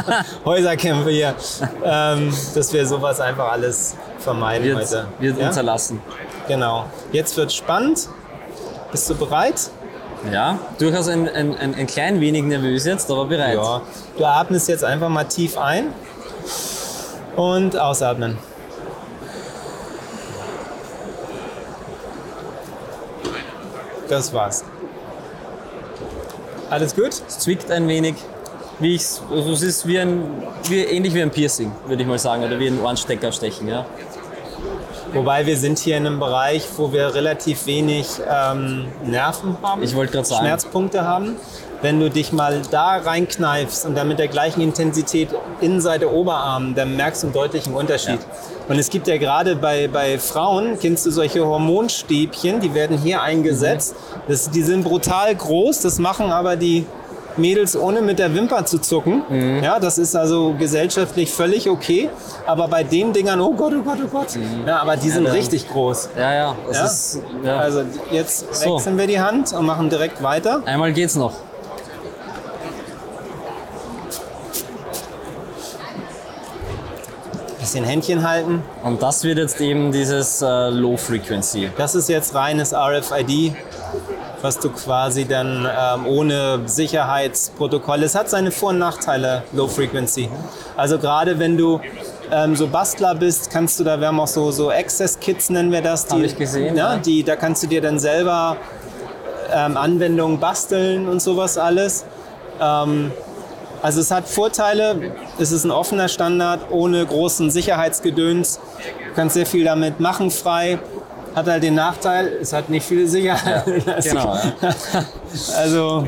Häuserkämpfe 0.44 1.10
hier, 1.10 1.34
ähm, 1.84 2.32
dass 2.54 2.72
wir 2.72 2.86
sowas 2.86 3.20
einfach 3.20 3.52
alles 3.52 3.96
vermeiden 4.26 4.66
Wird, 4.66 4.78
heute. 4.78 5.06
wird 5.20 5.38
ja? 5.38 5.48
unterlassen. 5.48 6.00
Genau. 6.48 6.86
Jetzt 7.12 7.36
wird 7.36 7.52
spannend. 7.52 8.08
Bist 8.90 9.08
du 9.08 9.14
bereit? 9.14 9.70
Ja, 10.32 10.58
durchaus 10.78 11.06
ein, 11.08 11.28
ein, 11.28 11.56
ein, 11.56 11.74
ein 11.74 11.86
klein 11.86 12.20
wenig 12.20 12.42
nervös 12.42 12.84
jetzt, 12.84 13.08
aber 13.10 13.26
bereit. 13.26 13.54
Ja. 13.54 13.82
Du 14.18 14.24
atmest 14.24 14.68
jetzt 14.68 14.82
einfach 14.82 15.08
mal 15.08 15.24
tief 15.24 15.56
ein 15.56 15.92
und 17.36 17.78
ausatmen. 17.78 18.36
Das 24.08 24.32
war's. 24.32 24.64
Alles 26.70 26.94
gut? 26.96 27.22
Es 27.28 27.38
zwickt 27.38 27.70
ein 27.70 27.86
wenig. 27.86 28.16
Wie 28.78 28.94
ich's, 28.94 29.22
also 29.30 29.52
es 29.52 29.62
ist 29.62 29.86
wie 29.86 29.98
ein, 29.98 30.22
wie, 30.64 30.80
ähnlich 30.80 31.14
wie 31.14 31.22
ein 31.22 31.30
Piercing, 31.30 31.72
würde 31.86 32.02
ich 32.02 32.08
mal 32.08 32.18
sagen, 32.18 32.44
oder 32.44 32.58
wie 32.58 32.66
ein 32.66 32.78
Ohrenstecker 32.80 33.32
stechen. 33.32 33.68
Ja? 33.68 33.86
Wobei 35.12 35.46
wir 35.46 35.56
sind 35.56 35.78
hier 35.78 35.96
in 35.96 36.06
einem 36.06 36.20
Bereich, 36.20 36.66
wo 36.76 36.92
wir 36.92 37.14
relativ 37.14 37.66
wenig 37.66 38.06
ähm, 38.28 38.86
Nerven 39.04 39.56
haben. 39.62 39.82
Ich 39.82 39.94
wollte 39.94 40.12
gerade 40.12 40.26
sagen. 40.26 40.44
Schmerzpunkte 40.44 41.04
haben. 41.04 41.36
Wenn 41.82 42.00
du 42.00 42.10
dich 42.10 42.32
mal 42.32 42.62
da 42.70 42.96
reinkneifst 42.96 43.84
und 43.86 43.96
dann 43.96 44.08
mit 44.08 44.18
der 44.18 44.28
gleichen 44.28 44.62
Intensität 44.62 45.28
Innenseite 45.60 46.10
Oberarm, 46.12 46.74
dann 46.74 46.96
merkst 46.96 47.22
du 47.22 47.26
einen 47.26 47.34
deutlichen 47.34 47.74
Unterschied. 47.74 48.18
Und 48.68 48.78
es 48.78 48.90
gibt 48.90 49.06
ja 49.06 49.18
gerade 49.18 49.56
bei, 49.56 49.86
bei 49.86 50.18
Frauen, 50.18 50.78
kennst 50.80 51.06
du 51.06 51.10
solche 51.10 51.46
Hormonstäbchen, 51.46 52.60
die 52.60 52.74
werden 52.74 52.98
hier 52.98 53.22
eingesetzt. 53.22 53.94
Das, 54.26 54.50
die 54.50 54.62
sind 54.62 54.84
brutal 54.84 55.34
groß, 55.34 55.82
das 55.82 55.98
machen 55.98 56.32
aber 56.32 56.56
die 56.56 56.86
Mädels 57.38 57.76
ohne 57.76 58.02
mit 58.02 58.18
der 58.18 58.34
Wimper 58.34 58.64
zu 58.64 58.78
zucken. 58.78 59.22
Ja, 59.62 59.78
das 59.80 59.98
ist 59.98 60.14
also 60.16 60.54
gesellschaftlich 60.58 61.30
völlig 61.32 61.68
okay. 61.68 62.10
Aber 62.46 62.68
bei 62.68 62.82
den 62.84 63.12
Dingern, 63.12 63.40
oh 63.40 63.52
Gott, 63.54 63.72
oh 63.78 63.82
Gott, 63.82 63.98
oh 64.04 64.08
Gott. 64.08 64.28
Ja, 64.66 64.78
aber 64.80 64.96
die 64.96 65.10
sind 65.10 65.24
dann- 65.24 65.32
richtig 65.34 65.68
groß. 65.68 66.10
Ja, 66.16 66.32
ja, 66.34 66.56
Ja? 66.72 66.84
ist. 66.84 67.20
Ja. 67.44 67.58
Also 67.58 67.82
jetzt 68.10 68.54
So. 68.54 68.74
wechseln 68.76 68.98
wir 68.98 69.06
die 69.06 69.20
Hand 69.20 69.52
und 69.52 69.66
machen 69.66 69.88
direkt 69.90 70.22
weiter. 70.22 70.62
Einmal 70.66 70.92
geht's 70.92 71.16
noch. 71.16 71.32
Bisschen 77.58 77.84
Händchen 77.84 78.28
halten. 78.28 78.62
Und 78.84 79.02
das 79.02 79.24
wird 79.24 79.38
jetzt 79.38 79.60
eben 79.60 79.90
dieses 79.90 80.40
äh, 80.42 80.68
Low 80.70 80.96
Frequency. 80.96 81.70
Das 81.76 81.94
ist 81.94 82.08
jetzt 82.08 82.34
reines 82.34 82.72
RFID, 82.72 83.54
was 84.46 84.60
du 84.60 84.70
quasi 84.70 85.24
dann 85.24 85.66
ähm, 85.68 86.06
ohne 86.06 86.60
Sicherheitsprotokoll. 86.66 88.04
Es 88.04 88.14
hat 88.14 88.30
seine 88.30 88.52
Vor- 88.52 88.68
und 88.68 88.78
Nachteile, 88.78 89.42
Low 89.52 89.66
Frequency. 89.66 90.28
Also 90.76 90.98
gerade 90.98 91.40
wenn 91.40 91.58
du 91.58 91.80
ähm, 92.30 92.54
so 92.54 92.68
Bastler 92.68 93.16
bist, 93.16 93.50
kannst 93.50 93.80
du 93.80 93.82
da, 93.84 93.98
wir 93.98 94.06
haben 94.06 94.20
auch 94.20 94.28
so, 94.28 94.52
so 94.52 94.70
Access-Kits, 94.70 95.50
nennen 95.50 95.72
wir 95.72 95.82
das. 95.82 96.08
Hab 96.08 96.20
ich 96.20 96.36
gesehen, 96.36 96.76
Ja, 96.76 96.94
ja. 96.94 96.98
die, 97.00 97.24
da 97.24 97.34
kannst 97.34 97.64
du 97.64 97.66
dir 97.66 97.80
dann 97.80 97.98
selber 97.98 98.56
ähm, 99.52 99.76
Anwendungen 99.76 100.38
basteln 100.38 101.08
und 101.08 101.20
sowas 101.20 101.58
alles. 101.58 102.04
Ähm, 102.60 103.10
also 103.82 104.00
es 104.00 104.12
hat 104.12 104.28
Vorteile, 104.28 105.12
es 105.40 105.50
ist 105.50 105.64
ein 105.64 105.72
offener 105.72 106.06
Standard 106.06 106.70
ohne 106.70 107.04
großen 107.04 107.50
Sicherheitsgedöns. 107.50 108.60
Du 109.08 109.14
kannst 109.16 109.34
sehr 109.34 109.46
viel 109.46 109.64
damit 109.64 109.98
machen 109.98 110.30
frei. 110.30 110.78
Hat 111.36 111.46
halt 111.46 111.62
den 111.62 111.74
Nachteil, 111.74 112.38
es 112.40 112.52
hat 112.54 112.70
nicht 112.70 112.84
viele 112.86 113.06
Sicherheit. 113.06 113.64
genau, 114.02 114.38
Also 115.56 116.06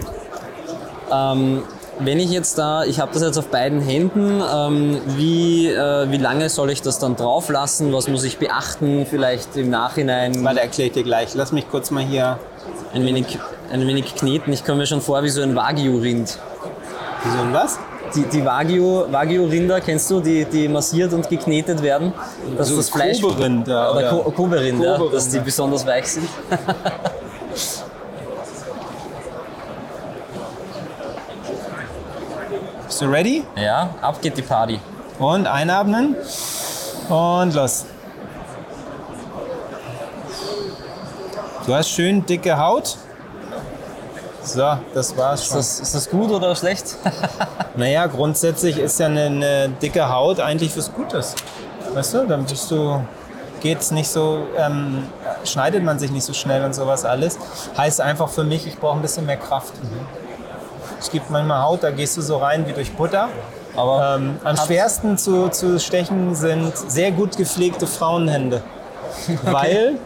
Ähm, 1.12 1.62
wenn 2.00 2.18
ich 2.20 2.30
jetzt 2.30 2.56
da, 2.58 2.84
ich 2.84 3.00
habe 3.00 3.12
das 3.12 3.22
jetzt 3.22 3.38
auf 3.38 3.48
beiden 3.48 3.80
Händen, 3.80 4.40
ähm, 4.54 5.00
wie, 5.06 5.66
äh, 5.68 6.10
wie 6.10 6.16
lange 6.16 6.48
soll 6.48 6.70
ich 6.70 6.80
das 6.80 6.98
dann 6.98 7.16
drauf 7.16 7.48
lassen? 7.48 7.92
Was 7.92 8.08
muss 8.08 8.24
ich 8.24 8.38
beachten? 8.38 9.04
Vielleicht 9.08 9.56
im 9.56 9.68
Nachhinein 9.70 10.44
warte, 10.44 10.60
erkläre 10.60 10.88
ich 10.88 10.94
dir 10.94 11.02
gleich. 11.02 11.34
Lass 11.34 11.50
mich 11.52 11.68
kurz 11.70 11.90
mal 11.90 12.02
hier. 12.04 12.38
ein 12.94 13.04
wenig, 13.04 13.38
ein 13.72 13.86
wenig 13.86 14.14
kneten. 14.14 14.52
Ich 14.52 14.64
komme 14.64 14.78
mir 14.78 14.86
schon 14.86 15.00
vor 15.00 15.22
wie 15.24 15.28
so 15.28 15.42
ein 15.42 15.54
Wagyu-Rind. 15.56 16.38
Wieso 17.24 17.38
und 17.42 17.52
was? 17.52 17.78
Die, 18.14 18.22
die 18.24 18.44
Wagyu, 18.44 19.04
Wagyu-Rinder, 19.12 19.80
kennst 19.80 20.10
du, 20.10 20.20
die, 20.20 20.44
die 20.46 20.66
massiert 20.68 21.12
und 21.12 21.28
geknetet 21.28 21.82
werden? 21.82 22.12
Dass 22.56 22.68
So 22.68 22.76
das 22.76 22.88
Fleisch. 22.88 23.20
Kobe-Rind, 23.20 23.68
ja, 23.68 23.90
oder 23.90 23.98
oder? 23.98 24.10
Ko- 24.24 24.30
Kobe-Rind, 24.30 24.82
ja, 24.82 24.92
Kobe-Rind, 24.94 25.14
dass 25.14 25.28
die 25.28 25.40
besonders 25.40 25.86
weich 25.86 26.06
sind. 26.06 26.28
Bist 32.86 33.00
du 33.02 33.06
ready? 33.06 33.44
Ja, 33.56 33.90
ab 34.00 34.20
geht 34.22 34.36
die 34.36 34.42
Party. 34.42 34.80
Und 35.18 35.46
einatmen. 35.46 36.16
Und 37.08 37.54
los. 37.54 37.84
Du 41.66 41.74
hast 41.74 41.90
schön 41.90 42.24
dicke 42.24 42.56
Haut. 42.58 42.96
So, 44.48 44.78
das 44.94 45.16
war's 45.16 45.40
Ist 45.42 45.46
schon. 45.48 45.56
das, 45.58 45.80
ist 45.80 45.94
das 45.94 46.10
gut 46.10 46.30
oder 46.30 46.54
schlecht? 46.56 46.96
Naja, 47.76 48.06
grundsätzlich 48.06 48.76
ist 48.76 48.98
ja 48.98 49.06
eine, 49.06 49.26
eine 49.26 49.68
dicke 49.68 50.12
Haut 50.12 50.40
eigentlich 50.40 50.76
was 50.76 50.92
Gutes. 50.92 51.36
Weißt 51.94 52.14
du, 52.14 52.26
dann 52.26 52.44
bist 52.44 52.68
du, 52.72 53.00
geht's 53.60 53.92
nicht 53.92 54.08
so 54.08 54.48
ähm, 54.56 55.04
schneidet 55.44 55.84
man 55.84 55.96
sich 56.00 56.10
nicht 56.10 56.24
so 56.24 56.32
schnell 56.32 56.64
und 56.64 56.74
sowas 56.74 57.04
alles. 57.04 57.38
Heißt 57.76 58.00
einfach 58.00 58.30
für 58.30 58.42
mich, 58.42 58.66
ich 58.66 58.80
brauche 58.80 58.96
ein 58.96 59.02
bisschen 59.02 59.26
mehr 59.26 59.36
Kraft. 59.36 59.74
Es 60.98 61.08
gibt 61.12 61.30
manchmal 61.30 61.62
Haut, 61.62 61.84
da 61.84 61.92
gehst 61.92 62.16
du 62.16 62.20
so 62.22 62.38
rein 62.38 62.66
wie 62.66 62.72
durch 62.72 62.90
Butter. 62.92 63.28
Aber 63.76 64.16
Ähm, 64.16 64.38
am 64.42 64.56
schwersten 64.56 65.16
zu, 65.16 65.48
zu 65.50 65.78
stechen 65.78 66.34
sind 66.34 66.76
sehr 66.76 67.12
gut 67.12 67.36
gepflegte 67.36 67.86
Frauenhände. 67.86 68.60
Weil 69.44 69.98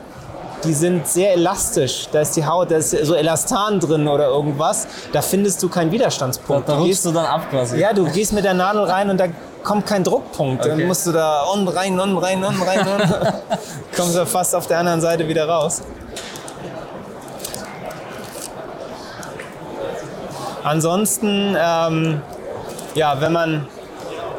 die 0.65 0.73
sind 0.75 1.07
sehr 1.09 1.33
elastisch. 1.35 2.09
Da 2.13 2.21
ist 2.21 2.37
die 2.37 2.45
Haut, 2.47 2.71
da 2.71 2.77
ist 2.77 2.91
so 2.91 3.15
Elastan 3.15 3.81
drin 3.81 4.07
oder 4.09 4.27
irgendwas. 4.29 4.87
Da 5.13 5.21
findest 5.23 5.63
du 5.63 5.69
keinen 5.69 5.89
da, 5.89 5.93
Widerstandspunkt. 5.95 6.69
da 6.69 6.73
Du 6.75 6.79
rutschst 6.81 6.91
gehst, 7.03 7.07
du 7.07 7.13
dann 7.13 7.27
ab 7.27 7.51
quasi. 7.51 7.79
ja, 7.79 7.93
du 7.93 8.05
gehst 8.05 8.33
mit 8.33 8.45
der 8.45 8.55
Nadel 8.55 8.85
rein 8.85 9.11
und 9.11 9.19
da 9.19 9.27
kommt 9.65 9.87
kein 9.87 10.03
Druckpunkt. 10.05 10.65
Dann 10.65 10.73
Okay. 10.73 10.87
musst 10.87 11.07
du 11.07 11.13
da 11.13 11.43
unten 11.53 11.69
rein, 11.69 11.99
unten 11.99 12.17
rein, 12.19 12.43
unten 12.45 12.63
rein. 12.63 12.81
Kommst 13.97 14.17
du 14.17 14.27
fast 14.27 14.55
auf 14.55 14.67
der 14.67 14.79
anderen 14.79 15.01
Seite 15.01 15.27
wieder 15.29 15.49
raus. 15.49 15.83
Ansonsten, 20.65 21.57
ähm, 21.59 22.23
ja, 22.95 23.21
wenn 23.21 23.33
man, 23.33 23.67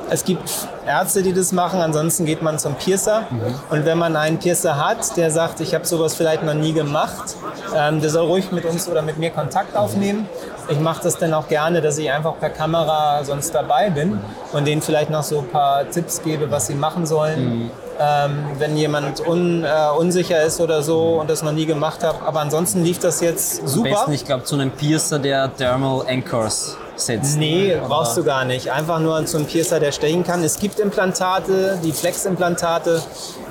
es 0.10 0.24
gibt 0.24 0.50
Ärzte, 0.86 1.24
die 1.24 1.34
das 1.34 1.52
machen, 1.52 1.80
ansonsten 1.82 2.26
geht 2.26 2.42
man 2.42 2.60
zum 2.60 2.76
Piercer. 2.76 3.24
Und 3.70 3.86
wenn 3.86 3.98
man 3.98 4.16
einen 4.16 4.38
Piercer 4.40 4.78
hat, 4.78 5.16
der 5.18 5.32
sagt, 5.32 5.60
ich 5.60 5.74
habe 5.74 5.86
sowas 5.86 6.14
vielleicht 6.16 6.44
noch 6.44 6.54
nie 6.54 6.74
gemacht, 6.74 7.36
ähm, 7.76 8.02
der 8.02 8.10
soll 8.10 8.26
ruhig 8.26 8.52
mit 8.52 8.66
uns 8.66 8.88
oder 8.88 9.02
mit 9.02 9.18
mir 9.18 9.30
Kontakt 9.32 9.76
aufnehmen. 9.76 10.28
Ich 10.70 10.80
mache 10.80 11.04
das 11.04 11.18
dann 11.18 11.34
auch 11.34 11.48
gerne, 11.48 11.82
dass 11.82 11.98
ich 11.98 12.10
einfach 12.12 12.40
per 12.40 12.50
Kamera 12.50 13.24
sonst 13.24 13.54
dabei 13.54 13.90
bin 13.90 14.20
und 14.54 14.66
denen 14.66 14.82
vielleicht 14.82 15.10
noch 15.10 15.24
so 15.24 15.40
ein 15.40 15.50
paar 15.50 15.90
Tipps 15.90 16.22
gebe, 16.22 16.50
was 16.50 16.68
sie 16.68 16.76
machen 16.76 17.06
sollen. 17.06 17.70
Ähm, 18.00 18.46
wenn 18.58 18.76
jemand 18.76 19.26
un, 19.28 19.64
äh, 19.64 19.68
unsicher 19.98 20.42
ist 20.42 20.60
oder 20.60 20.82
so 20.82 21.20
und 21.22 21.30
das 21.30 21.44
noch 21.44 21.52
nie 21.52 21.66
gemacht 21.68 22.04
hat. 22.04 22.16
Aber 22.26 22.40
ansonsten 22.40 22.84
lief 22.84 22.98
das 23.00 23.22
jetzt 23.22 23.62
Am 23.62 23.68
super. 23.68 23.90
besten, 23.90 24.14
ich 24.14 24.26
glaube, 24.26 24.46
zu 24.46 24.56
einem 24.56 24.72
Piercer, 24.72 25.20
der 25.20 25.56
Thermal 25.56 26.04
Anchors 26.08 26.76
setzt. 26.96 27.38
Nee, 27.38 27.76
Aber- 27.76 27.88
brauchst 27.88 28.18
du 28.18 28.24
gar 28.24 28.46
nicht. 28.46 28.72
Einfach 28.72 29.00
nur 29.00 29.26
so 29.28 29.38
ein 29.38 29.46
Piercer, 29.46 29.80
der 29.80 29.92
stechen 29.92 30.24
kann. 30.24 30.44
Es 30.44 30.60
gibt 30.60 30.80
Implantate, 30.80 31.80
die 31.84 31.92
Flex-Implantate. 31.92 33.02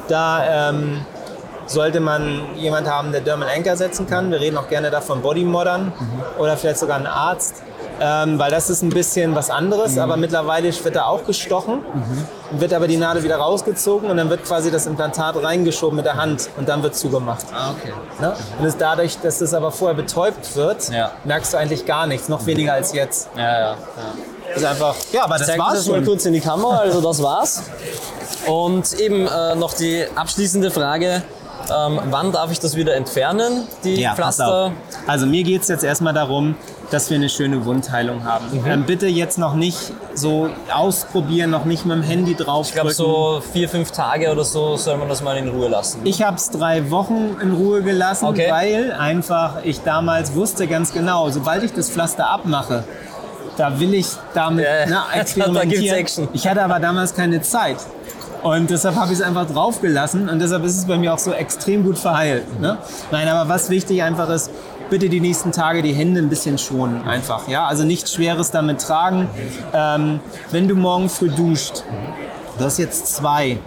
Da 0.09 0.69
ähm, 0.71 1.05
sollte 1.67 2.01
man 2.01 2.41
jemand 2.57 2.89
haben, 2.89 3.13
der 3.13 3.21
Dermal 3.21 3.49
Anchor 3.55 3.77
setzen 3.77 4.07
kann. 4.07 4.31
Wir 4.31 4.41
reden 4.41 4.57
auch 4.59 4.69
gerne 4.69 4.91
davon 4.91 5.23
Bodymodern 5.23 5.93
oder 6.39 6.57
vielleicht 6.57 6.79
sogar 6.79 6.97
einen 6.97 7.07
Arzt. 7.07 7.63
Ähm, 8.01 8.39
weil 8.39 8.51
das 8.51 8.69
ist 8.71 8.83
ein 8.83 8.89
bisschen 8.91 9.35
was 9.35 9.51
anderes, 9.51 9.97
aber 9.99 10.17
mittlerweile 10.17 10.73
wird 10.85 10.97
da 10.97 11.05
auch 11.05 11.25
gestochen, 11.25 11.81
wird 12.53 12.73
aber 12.73 12.89
die 12.89 12.97
Nadel 12.97 13.23
wieder 13.23 13.37
rausgezogen 13.37 14.11
und 14.11 14.17
dann 14.17 14.29
wird 14.31 14.45
quasi 14.45 14.71
das 14.71 14.87
Implantat 14.87 15.37
reingeschoben 15.43 15.97
mit 15.97 16.07
der 16.07 16.17
Hand 16.17 16.49
und 16.57 16.69
dann 16.69 16.83
wird 16.83 16.97
zugemacht. 16.97 17.47
Ah, 17.55 17.71
okay. 17.71 17.93
Ne? 18.21 18.35
Und 18.59 18.65
es 18.67 18.77
dadurch, 18.77 19.19
dass 19.19 19.41
es 19.41 19.55
aber 19.55 19.71
vorher 19.71 19.95
betäubt 19.97 20.57
wird, 20.57 20.89
Ja. 20.91 21.13
merkst 21.25 21.53
du 21.53 21.59
eigentlich 21.59 21.87
gar 21.87 22.07
nichts, 22.07 22.29
noch 22.29 22.45
weniger 22.47 22.73
als 22.73 22.93
jetzt. 22.93 23.29
Ja, 23.37 23.43
ja. 23.43 23.59
ja. 23.61 23.77
Das 24.49 24.57
ist 24.63 24.65
einfach, 24.69 24.95
ja, 25.13 25.25
aber 25.25 25.39
das 25.39 25.49
war's 25.57 25.75
das 25.75 25.89
mal 25.89 25.97
schon. 25.97 26.05
kurz 26.05 26.25
in 26.27 26.33
die 26.33 26.41
Kamera, 26.41 26.79
also 26.79 27.01
das 27.01 27.23
war's. 27.23 27.63
Und 28.47 28.93
eben 28.99 29.27
äh, 29.27 29.55
noch 29.55 29.73
die 29.75 30.05
abschließende 30.15 30.71
Frage, 30.71 31.23
ähm, 31.73 32.01
wann 32.11 32.33
darf 32.33 32.51
ich 32.51 32.59
das 32.59 32.75
wieder 32.75 32.95
entfernen, 32.97 33.69
die 33.85 34.01
Ja, 34.01 34.15
Pflaster? 34.15 34.73
Also 35.07 35.27
mir 35.27 35.45
geht 35.45 35.63
es 35.63 35.69
jetzt 35.69 35.85
erstmal 35.85 36.13
darum, 36.13 36.57
dass 36.93 37.09
wir 37.09 37.17
eine 37.17 37.29
schöne 37.29 37.65
Wundheilung 37.65 38.25
haben. 38.25 38.45
Mhm. 38.53 38.67
Ähm, 38.67 38.85
bitte 38.85 39.07
jetzt 39.07 39.39
noch 39.39 39.55
nicht 39.55 39.93
so 40.15 40.51
ausprobieren, 40.73 41.51
noch 41.51 41.65
nicht 41.65 41.87
mit 41.87 41.97
dem 41.97 42.03
Handy 42.03 42.35
drauf 42.35 42.69
Ich 42.69 42.75
glaube, 42.75 42.93
so 42.93 43.43
vier, 43.53 43.69
fünf 43.69 43.93
Tage 43.93 44.31
oder 44.31 44.45
so 44.45 44.77
soll 44.77 44.99
man 44.99 45.09
das 45.09 45.23
mal 45.23 45.37
in 45.37 45.49
Ruhe 45.49 45.69
lassen. 45.69 46.01
Ich 46.05 46.23
habe 46.23 46.37
es 46.37 46.51
drei 46.51 46.91
Wochen 46.91 47.37
in 47.41 47.53
Ruhe 47.53 47.83
gelassen, 47.83 48.27
Okay. 48.27 48.51
weil 48.51 48.93
einfach 48.93 49.65
ich 49.65 49.81
damals 49.83 50.35
wusste 50.35 50.67
ganz 50.67 50.93
genau, 50.93 51.31
sobald 51.31 51.63
ich 51.63 51.73
das 51.73 51.91
Pflaster 51.91 52.29
abmache, 52.29 52.85
da 53.57 53.81
will 53.81 53.95
ich 53.95 54.09
damit 54.35 54.67
na, 54.89 55.07
da 55.15 55.21
experimentieren. 55.21 55.97
Action. 55.97 56.29
Ich 56.33 56.47
hatte 56.47 56.63
aber 56.63 56.79
damals 56.79 57.15
keine 57.15 57.41
Zeit. 57.41 57.79
Und 58.43 58.71
deshalb 58.71 58.97
habe 58.97 59.13
ich 59.13 59.21
es 59.21 59.25
einfach 59.25 59.47
draufgelassen 59.47 60.29
und 60.29 60.41
deshalb 60.41 60.65
ist 60.65 60.77
es 60.77 60.85
bei 60.87 60.97
mir 60.99 61.15
auch 61.15 61.19
so 61.19 61.33
extrem 61.33 61.85
gut 61.85 61.97
verheilt. 61.97 62.61
Ne? 62.61 62.77
Nein, 63.13 63.29
aber 63.29 63.49
was 63.49 63.71
wichtig 63.71 64.03
einfach 64.03 64.29
ist, 64.31 64.51
bitte 64.93 65.09
die 65.09 65.21
nächsten 65.21 65.53
Tage 65.53 65.81
die 65.81 65.95
Hände 65.95 66.21
ein 66.21 66.29
bisschen 66.29 66.59
schonen 66.59 67.03
einfach. 67.09 67.49
Ja? 67.49 67.65
Also 67.65 67.83
nichts 67.83 68.13
Schweres 68.13 68.51
damit 68.51 68.83
tragen. 68.83 69.27
Ähm, 69.73 70.21
wenn 70.51 70.69
du 70.69 70.75
morgen 70.75 71.09
früh 71.09 71.31
duscht, 71.31 71.83
Du 72.59 72.67
hast 72.67 72.79
jetzt 72.79 73.07
zwei. 73.07 73.59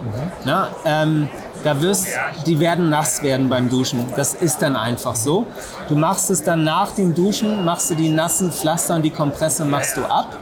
Na, 0.44 0.68
ähm, 0.84 1.28
da 1.64 1.82
wirst, 1.82 2.06
die 2.46 2.60
werden 2.60 2.88
nass 2.88 3.20
werden 3.22 3.48
beim 3.48 3.68
Duschen. 3.68 4.06
Das 4.14 4.32
ist 4.32 4.62
dann 4.62 4.76
einfach 4.76 5.16
so. 5.16 5.46
Du 5.88 5.96
machst 5.96 6.30
es 6.30 6.44
dann 6.44 6.62
nach 6.62 6.92
dem 6.92 7.12
Duschen, 7.12 7.64
machst 7.64 7.90
du 7.90 7.96
die 7.96 8.08
nassen 8.08 8.52
Pflaster 8.52 8.94
und 8.94 9.02
die 9.02 9.10
Kompresse 9.10 9.64
machst 9.64 9.96
du 9.96 10.04
ab, 10.04 10.38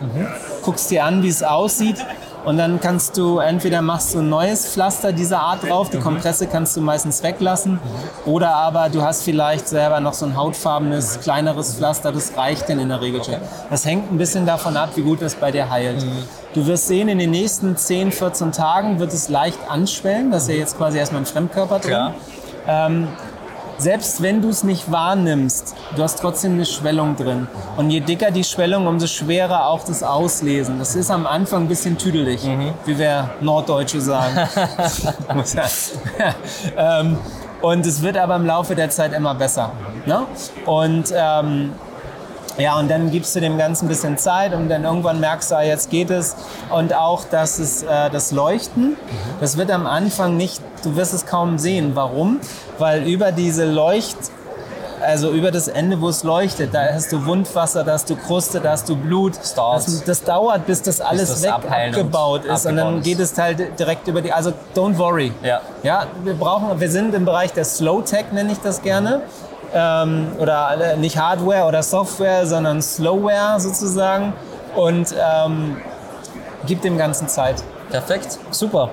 guckst 0.63 0.91
dir 0.91 1.05
an, 1.05 1.23
wie 1.23 1.29
es 1.29 1.43
aussieht. 1.43 1.97
Und 2.45 2.59
dann 2.59 2.79
kannst 2.81 3.17
du, 3.17 3.39
entweder 3.39 3.81
machst 3.81 4.15
du 4.15 4.19
ein 4.19 4.29
neues 4.29 4.67
Pflaster 4.67 5.13
dieser 5.13 5.41
Art 5.41 5.67
drauf, 5.67 5.89
die 5.89 5.99
Kompresse 5.99 6.47
kannst 6.47 6.77
du 6.77 6.83
meistens 6.83 7.23
weglassen. 7.23 7.81
Oder 8.27 8.55
aber 8.55 8.91
du 8.91 9.03
hast 9.03 9.23
vielleicht 9.23 9.67
selber 9.67 10.01
noch 10.01 10.13
so 10.13 10.27
ein 10.27 10.37
hautfarbenes, 10.37 11.21
kleineres 11.21 11.75
Pflaster, 11.77 12.13
das 12.13 12.37
reicht 12.37 12.69
dann 12.69 12.79
in 12.79 12.91
der 12.91 13.01
Regel 13.01 13.25
schon. 13.25 13.37
Das 13.71 13.87
hängt 13.87 14.13
ein 14.13 14.19
bisschen 14.19 14.45
davon 14.45 14.77
ab, 14.77 14.91
wie 14.95 15.03
gut 15.03 15.23
das 15.23 15.35
bei 15.35 15.51
dir 15.51 15.71
heilt. 15.71 16.05
Du 16.53 16.67
wirst 16.67 16.87
sehen, 16.87 17.09
in 17.09 17.19
den 17.19 17.31
nächsten 17.31 17.77
10, 17.77 18.13
14 18.13 18.53
Tagen 18.53 18.99
wird 18.99 19.13
es 19.13 19.29
leicht 19.29 19.59
anschwellen. 19.69 20.31
Das 20.31 20.45
ist 20.45 20.51
ja 20.51 20.55
jetzt 20.57 20.77
quasi 20.77 20.99
erstmal 20.99 21.23
ein 21.23 21.27
Fremdkörper 21.27 21.79
drin. 21.79 22.15
Ähm, 22.69 23.09
selbst 23.79 24.23
wenn 24.23 24.41
du 24.43 24.49
es 24.49 24.65
nicht 24.65 24.91
wahrnimmst, 24.91 25.75
du 25.97 26.03
hast 26.03 26.21
trotzdem 26.21 26.53
eine 26.53 26.67
Schwellung 26.67 27.17
drin. 27.17 27.47
Und 27.77 27.91
je 27.91 28.01
dicker 28.01 28.31
die 28.31 28.45
Schwellung, 28.45 28.87
umso 28.87 29.07
schwerer 29.07 29.69
auch 29.69 29.85
das 29.85 30.03
Auslesen. 30.03 30.79
Das 30.79 30.95
ist 30.95 31.11
am 31.11 31.27
Anfang 31.27 31.63
ein 31.63 31.69
bisschen 31.69 31.99
tüdelig, 31.99 32.41
wie 32.85 32.99
wir 32.99 33.31
Norddeutsche 33.41 34.01
sagen. 34.01 34.37
Ähm, 36.77 37.19
und 37.61 37.87
es 37.87 38.03
wird 38.03 38.17
aber 38.17 38.37
im 38.37 38.47
Laufe 38.47 38.75
der 38.75 38.91
Zeit 38.91 39.13
immer 39.13 39.35
besser. 39.35 39.73
Ne? 40.07 40.27
Und 40.67 41.13
ähm, 41.17 41.73
ja, 42.59 42.79
und 42.79 42.89
dann 42.91 43.11
gibst 43.11 43.35
du 43.35 43.41
dem 43.41 43.59
Ganzen 43.59 43.87
ein 43.87 43.89
bisschen 43.89 44.17
Zeit 44.17 44.55
und 44.55 44.69
dann 44.69 44.85
irgendwann 44.85 45.21
merkst 45.21 45.51
du, 45.51 45.57
ah, 45.57 45.63
jetzt 45.63 45.91
geht 45.91 46.11
es. 46.11 46.37
Und 46.71 46.95
auch, 46.95 47.25
dass 47.25 47.59
es, 47.59 47.83
äh, 47.83 48.11
das 48.11 48.33
Leuchten, 48.33 48.97
das 49.41 49.57
wird 49.57 49.71
am 49.71 49.87
Anfang 49.87 50.37
nicht, 50.37 50.61
du 50.83 50.95
wirst 50.97 51.15
es 51.15 51.27
kaum 51.27 51.59
sehen. 51.59 51.93
Warum? 51.95 52.41
Weil 52.79 53.03
über 53.05 53.33
diese 53.33 53.65
Leucht, 53.65 54.17
also 55.05 55.31
über 55.31 55.51
das 55.51 55.69
Ende, 55.69 56.01
wo 56.01 56.09
es 56.09 56.23
leuchtet, 56.23 56.73
da 56.73 56.93
hast 56.93 57.13
du 57.13 57.27
Wundwasser, 57.27 57.85
da 57.85 57.93
hast 57.93 58.09
du 58.09 58.17
Kruste, 58.17 58.61
da 58.61 58.71
hast 58.71 58.89
du 58.89 58.97
Blut. 58.97 59.37
Das 59.37 59.55
dauert. 59.55 60.09
Das, 60.09 60.23
dauert, 60.23 60.67
bis 60.67 60.83
das 60.83 61.01
alles 61.01 61.29
das 61.29 61.43
weg 61.43 61.53
abgebaut 61.53 62.45
ist. 62.45 62.67
Und 62.67 62.77
dann 62.77 62.87
abgebaut 62.87 63.05
geht 63.05 63.21
es 63.21 63.37
halt 63.37 63.79
direkt 63.79 64.09
über 64.09 64.23
die, 64.23 64.33
also 64.33 64.53
don't 64.75 64.97
worry. 64.97 65.33
Ja. 65.43 65.61
Ja, 65.83 66.07
wir 66.23 66.35
brauchen, 66.35 66.81
wir 66.81 66.91
sind 66.91 67.15
im 67.15 67.25
Bereich 67.25 67.53
der 67.53 67.65
Slow 67.65 68.03
Tech, 68.03 68.27
nenne 68.33 68.53
ich 68.53 68.59
das 68.61 68.83
gerne. 68.83 69.23
Ähm, 69.75 70.29
oder 70.39 70.97
nicht 70.97 71.19
Hardware 71.19 71.67
oder 71.67 71.83
Software, 71.83 72.47
sondern 72.47 72.81
Slowware 72.81 73.59
sozusagen. 73.59 74.33
Und 74.75 75.15
ähm, 75.19 75.77
gibt 76.67 76.85
dem 76.85 76.97
Ganzen 76.97 77.29
Zeit. 77.29 77.63
Perfekt, 77.91 78.39
super. 78.51 78.91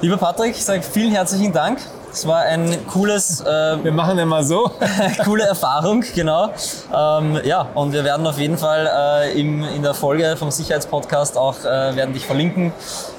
Lieber 0.00 0.16
Patrick, 0.16 0.56
ich 0.56 0.64
sage 0.64 0.82
vielen 0.82 1.12
herzlichen 1.12 1.52
Dank. 1.52 1.78
Es 2.14 2.28
war 2.28 2.42
ein 2.42 2.86
cooles, 2.86 3.40
äh, 3.40 3.44
Wir 3.82 3.90
machen 3.90 4.16
immer 4.20 4.44
so. 4.44 4.70
coole 5.24 5.42
Erfahrung, 5.44 6.04
genau. 6.14 6.50
Ähm, 6.94 7.40
ja, 7.42 7.66
und 7.74 7.92
wir 7.92 8.04
werden 8.04 8.24
auf 8.24 8.38
jeden 8.38 8.56
Fall 8.56 8.88
äh, 9.32 9.40
im, 9.40 9.64
in 9.64 9.82
der 9.82 9.94
Folge 9.94 10.36
vom 10.36 10.52
Sicherheitspodcast 10.52 11.36
auch 11.36 11.58
äh, 11.64 11.96
werden 11.96 12.14
dich 12.14 12.24
verlinken. 12.24 12.72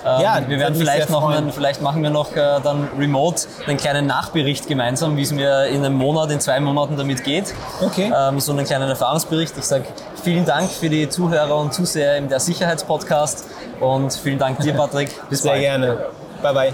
Ähm, 0.05 0.21
Ja, 0.21 0.39
wir 0.47 0.58
werden 0.60 0.75
vielleicht 0.75 1.10
noch, 1.10 1.23
freuen. 1.23 1.51
vielleicht 1.51 1.81
machen 1.81 2.01
wir 2.03 2.10
noch 2.10 2.34
äh, 2.38 2.62
dann 2.63 2.88
remote 2.97 3.41
einen 3.67 3.75
kleinen 3.75 4.08
Nachbericht 4.08 4.65
gemeinsam, 4.67 5.17
wie 5.17 5.23
es 5.23 5.34
mir 5.34 5.65
in 5.65 5.84
einem 5.84 5.95
Monat, 5.95 6.31
in 6.31 6.39
zwei 6.39 6.62
Monaten 6.62 6.95
damit 6.95 7.25
geht. 7.25 7.53
Okay. 7.81 8.13
Ähm, 8.15 8.39
so 8.39 8.53
einen 8.53 8.65
kleinen 8.65 8.88
Erfahrungsbericht. 8.88 9.58
Ich 9.58 9.65
sage 9.65 9.84
vielen 10.23 10.45
Dank 10.45 10.71
für 10.71 10.88
die 10.89 11.10
Zuhörer 11.10 11.58
und 11.58 11.73
Zuseher 11.73 12.15
im 12.15 12.29
der 12.29 12.39
Sicherheitspodcast 12.39 13.45
und 13.81 14.13
vielen 14.13 14.39
Dank 14.39 14.60
dir, 14.62 14.73
Patrick. 14.77 15.10
Bis 15.29 15.41
Sehr 15.41 15.51
bald. 15.51 15.62
gerne. 15.62 15.97
Bye 16.41 16.53
bye. 16.53 16.73